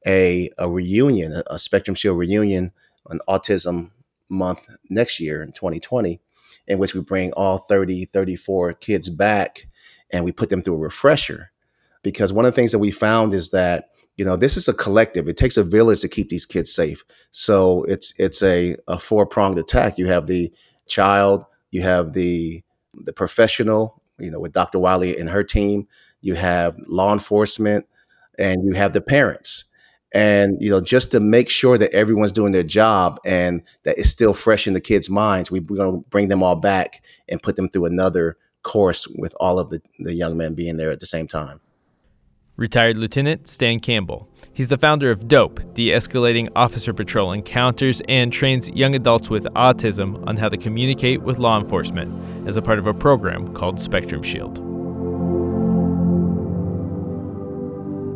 a, 0.07 0.49
a 0.57 0.69
reunion 0.69 1.43
a 1.47 1.59
spectrum 1.59 1.95
shield 1.95 2.17
reunion 2.17 2.71
on 3.07 3.19
autism 3.27 3.91
month 4.29 4.67
next 4.89 5.19
year 5.19 5.43
in 5.43 5.51
2020 5.51 6.19
in 6.67 6.79
which 6.79 6.95
we 6.95 7.01
bring 7.01 7.31
all 7.33 7.59
30 7.59 8.05
34 8.05 8.73
kids 8.73 9.09
back 9.09 9.67
and 10.11 10.25
we 10.25 10.31
put 10.31 10.49
them 10.49 10.61
through 10.61 10.75
a 10.75 10.79
refresher 10.79 11.51
because 12.01 12.33
one 12.33 12.45
of 12.45 12.51
the 12.53 12.55
things 12.55 12.71
that 12.71 12.79
we 12.79 12.91
found 12.91 13.33
is 13.33 13.51
that 13.51 13.89
you 14.17 14.25
know 14.25 14.35
this 14.35 14.57
is 14.57 14.67
a 14.67 14.73
collective 14.73 15.27
it 15.27 15.37
takes 15.37 15.57
a 15.57 15.63
village 15.63 16.01
to 16.01 16.07
keep 16.07 16.29
these 16.29 16.45
kids 16.45 16.73
safe 16.73 17.03
so 17.31 17.83
it's 17.83 18.13
it's 18.19 18.41
a, 18.43 18.75
a 18.87 18.97
four-pronged 18.97 19.59
attack 19.59 19.97
you 19.97 20.07
have 20.07 20.27
the 20.27 20.51
child 20.87 21.45
you 21.71 21.81
have 21.81 22.13
the 22.13 22.63
the 22.93 23.13
professional 23.13 24.01
you 24.19 24.31
know, 24.31 24.39
with 24.39 24.53
Dr. 24.53 24.79
Wiley 24.79 25.17
and 25.17 25.29
her 25.29 25.43
team, 25.43 25.87
you 26.21 26.35
have 26.35 26.77
law 26.87 27.13
enforcement 27.13 27.85
and 28.37 28.63
you 28.63 28.73
have 28.73 28.93
the 28.93 29.01
parents. 29.01 29.65
And, 30.13 30.57
you 30.61 30.69
know, 30.69 30.79
just 30.79 31.11
to 31.11 31.19
make 31.19 31.49
sure 31.49 31.77
that 31.77 31.93
everyone's 31.93 32.31
doing 32.31 32.53
their 32.53 32.63
job 32.63 33.19
and 33.25 33.61
that 33.83 33.97
it's 33.97 34.09
still 34.09 34.33
fresh 34.33 34.65
in 34.65 34.73
the 34.73 34.79
kids' 34.79 35.09
minds, 35.09 35.51
we're 35.51 35.61
going 35.61 36.03
to 36.03 36.09
bring 36.09 36.29
them 36.29 36.41
all 36.41 36.55
back 36.55 37.03
and 37.27 37.43
put 37.43 37.57
them 37.57 37.67
through 37.67 37.85
another 37.85 38.37
course 38.63 39.07
with 39.07 39.35
all 39.39 39.59
of 39.59 39.69
the, 39.69 39.81
the 39.99 40.13
young 40.13 40.37
men 40.37 40.53
being 40.53 40.77
there 40.77 40.91
at 40.91 41.01
the 41.01 41.05
same 41.05 41.27
time. 41.27 41.59
Retired 42.57 42.97
Lieutenant 42.97 43.49
Stan 43.49 43.81
Campbell. 43.81 44.29
He's 44.53 44.69
the 44.69 44.77
founder 44.77 45.11
of 45.11 45.27
DOPE, 45.27 45.73
De 45.73 45.89
Escalating 45.89 46.49
Officer 46.55 46.93
Patrol 46.93 47.33
Encounters, 47.33 48.01
and 48.07 48.31
trains 48.31 48.69
young 48.69 48.95
adults 48.95 49.29
with 49.29 49.43
autism 49.55 50.25
on 50.25 50.37
how 50.37 50.47
to 50.47 50.55
communicate 50.55 51.21
with 51.21 51.37
law 51.37 51.59
enforcement 51.59 52.47
as 52.47 52.55
a 52.55 52.61
part 52.61 52.79
of 52.79 52.87
a 52.87 52.93
program 52.93 53.53
called 53.53 53.81
Spectrum 53.81 54.23
Shield. 54.23 54.59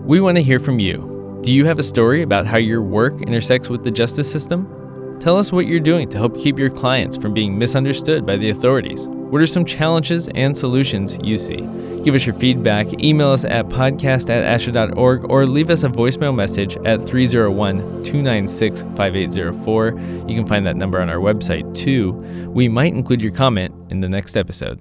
We 0.08 0.22
want 0.22 0.38
to 0.38 0.44
hear 0.44 0.62
from 0.62 0.80
you. 0.80 1.42
Do 1.44 1.52
you 1.52 1.66
have 1.66 1.78
a 1.78 1.84
story 1.84 2.22
about 2.22 2.48
how 2.48 2.58
your 2.58 2.82
work 2.82 3.22
intersects 3.22 3.68
with 3.68 3.84
the 3.84 3.92
justice 3.92 4.32
system? 4.32 5.18
Tell 5.20 5.38
us 5.38 5.52
what 5.52 5.68
you're 5.68 5.82
doing 5.82 6.08
to 6.12 6.18
help 6.18 6.38
keep 6.38 6.58
your 6.58 6.70
clients 6.70 7.18
from 7.18 7.34
being 7.34 7.60
misunderstood 7.60 8.26
by 8.26 8.38
the 8.38 8.52
authorities. 8.52 9.06
What 9.30 9.44
are 9.44 9.48
some 9.48 9.64
challenges 9.64 10.28
and 10.34 10.58
solutions 10.58 11.20
you 11.22 11.38
see? 11.38 11.62
Give 12.04 12.16
us 12.16 12.26
your 12.26 12.34
feedback, 12.34 12.88
email 13.04 13.30
us 13.30 13.46
at 13.46 13.70
podcast 13.70 14.28
at 14.32 14.60
asha.org, 14.60 15.30
or 15.30 15.46
leave 15.46 15.70
us 15.70 15.84
a 15.84 15.90
voicemail 15.90 16.34
message 16.34 16.78
at 16.78 17.08
301 17.08 18.04
296 18.04 18.82
5804. 18.96 19.90
You 20.28 20.36
can 20.36 20.48
find 20.48 20.66
that 20.66 20.78
number 20.78 21.00
on 21.00 21.10
our 21.10 21.18
website 21.18 21.76
too. 21.76 22.14
We 22.50 22.68
might 22.68 22.94
include 22.94 23.22
your 23.22 23.32
comment 23.32 23.76
in 23.92 24.02
the 24.02 24.10
next 24.10 24.36
episode. 24.36 24.80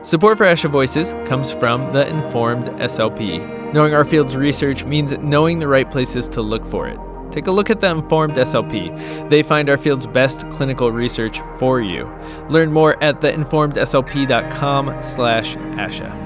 Support 0.00 0.38
for 0.38 0.46
ASHA 0.46 0.70
Voices 0.70 1.12
comes 1.26 1.52
from 1.52 1.92
the 1.92 2.08
Informed 2.08 2.68
SLP. 2.80 3.74
Knowing 3.74 3.92
our 3.92 4.06
field's 4.06 4.38
research 4.38 4.84
means 4.86 5.12
knowing 5.18 5.58
the 5.58 5.68
right 5.68 5.88
places 5.90 6.30
to 6.30 6.40
look 6.40 6.64
for 6.64 6.88
it. 6.88 6.98
Take 7.32 7.46
a 7.46 7.50
look 7.50 7.70
at 7.70 7.80
the 7.80 7.90
Informed 7.90 8.34
SLP. 8.34 9.28
They 9.30 9.42
find 9.42 9.70
our 9.70 9.78
field's 9.78 10.06
best 10.06 10.48
clinical 10.50 10.92
research 10.92 11.40
for 11.58 11.80
you. 11.80 12.04
Learn 12.48 12.70
more 12.70 13.02
at 13.02 13.20
theinformedslp.com 13.20 15.02
slash 15.02 15.56
ASHA. 15.56 16.22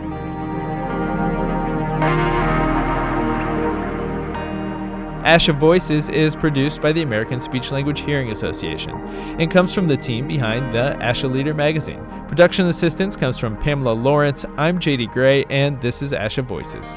ASHA 5.27 5.55
Voices 5.59 6.09
is 6.09 6.37
produced 6.37 6.81
by 6.81 6.93
the 6.93 7.03
American 7.03 7.41
Speech 7.41 7.73
Language 7.73 8.01
Hearing 8.01 8.31
Association 8.31 8.95
and 9.41 9.51
comes 9.51 9.75
from 9.75 9.89
the 9.89 9.97
team 9.97 10.29
behind 10.29 10.73
the 10.73 10.97
ASHA 11.01 11.29
Leader 11.29 11.53
magazine. 11.53 12.05
Production 12.29 12.67
assistance 12.67 13.17
comes 13.17 13.37
from 13.37 13.57
Pamela 13.57 13.93
Lawrence. 13.93 14.45
I'm 14.57 14.79
JD 14.79 15.13
Gray, 15.13 15.45
and 15.51 15.81
this 15.81 16.01
is 16.01 16.13
ASHA 16.13 16.45
Voices. 16.45 16.97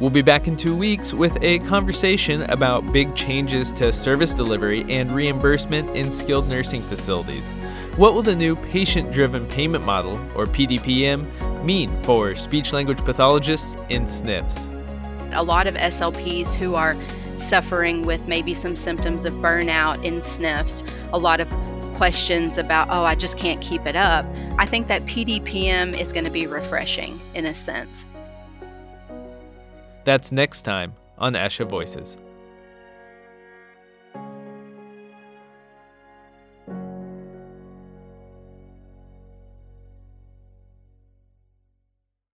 We'll 0.00 0.10
be 0.10 0.22
back 0.22 0.46
in 0.46 0.56
two 0.56 0.76
weeks 0.76 1.12
with 1.12 1.36
a 1.42 1.58
conversation 1.60 2.42
about 2.42 2.92
big 2.92 3.16
changes 3.16 3.72
to 3.72 3.92
service 3.92 4.32
delivery 4.32 4.84
and 4.88 5.10
reimbursement 5.10 5.90
in 5.96 6.12
skilled 6.12 6.48
nursing 6.48 6.82
facilities. 6.82 7.50
What 7.96 8.14
will 8.14 8.22
the 8.22 8.36
new 8.36 8.54
patient 8.54 9.10
driven 9.10 9.44
payment 9.48 9.84
model, 9.84 10.14
or 10.36 10.46
PDPM, 10.46 11.64
mean 11.64 11.90
for 12.04 12.36
speech 12.36 12.72
language 12.72 13.04
pathologists 13.04 13.74
in 13.88 14.04
SNFs? 14.04 14.72
A 15.34 15.42
lot 15.42 15.66
of 15.66 15.74
SLPs 15.74 16.54
who 16.54 16.76
are 16.76 16.96
suffering 17.36 18.06
with 18.06 18.28
maybe 18.28 18.54
some 18.54 18.76
symptoms 18.76 19.24
of 19.24 19.34
burnout 19.34 20.04
in 20.04 20.18
SNFs, 20.18 20.88
a 21.12 21.18
lot 21.18 21.40
of 21.40 21.50
questions 21.96 22.56
about, 22.56 22.88
oh, 22.90 23.02
I 23.02 23.16
just 23.16 23.36
can't 23.36 23.60
keep 23.60 23.84
it 23.84 23.96
up. 23.96 24.24
I 24.58 24.66
think 24.66 24.86
that 24.86 25.02
PDPM 25.02 25.98
is 25.98 26.12
going 26.12 26.24
to 26.24 26.30
be 26.30 26.46
refreshing 26.46 27.20
in 27.34 27.46
a 27.46 27.54
sense. 27.54 28.06
That's 30.08 30.32
next 30.32 30.62
time 30.62 30.94
on 31.18 31.34
ASHA 31.34 31.66
Voices. 31.66 32.16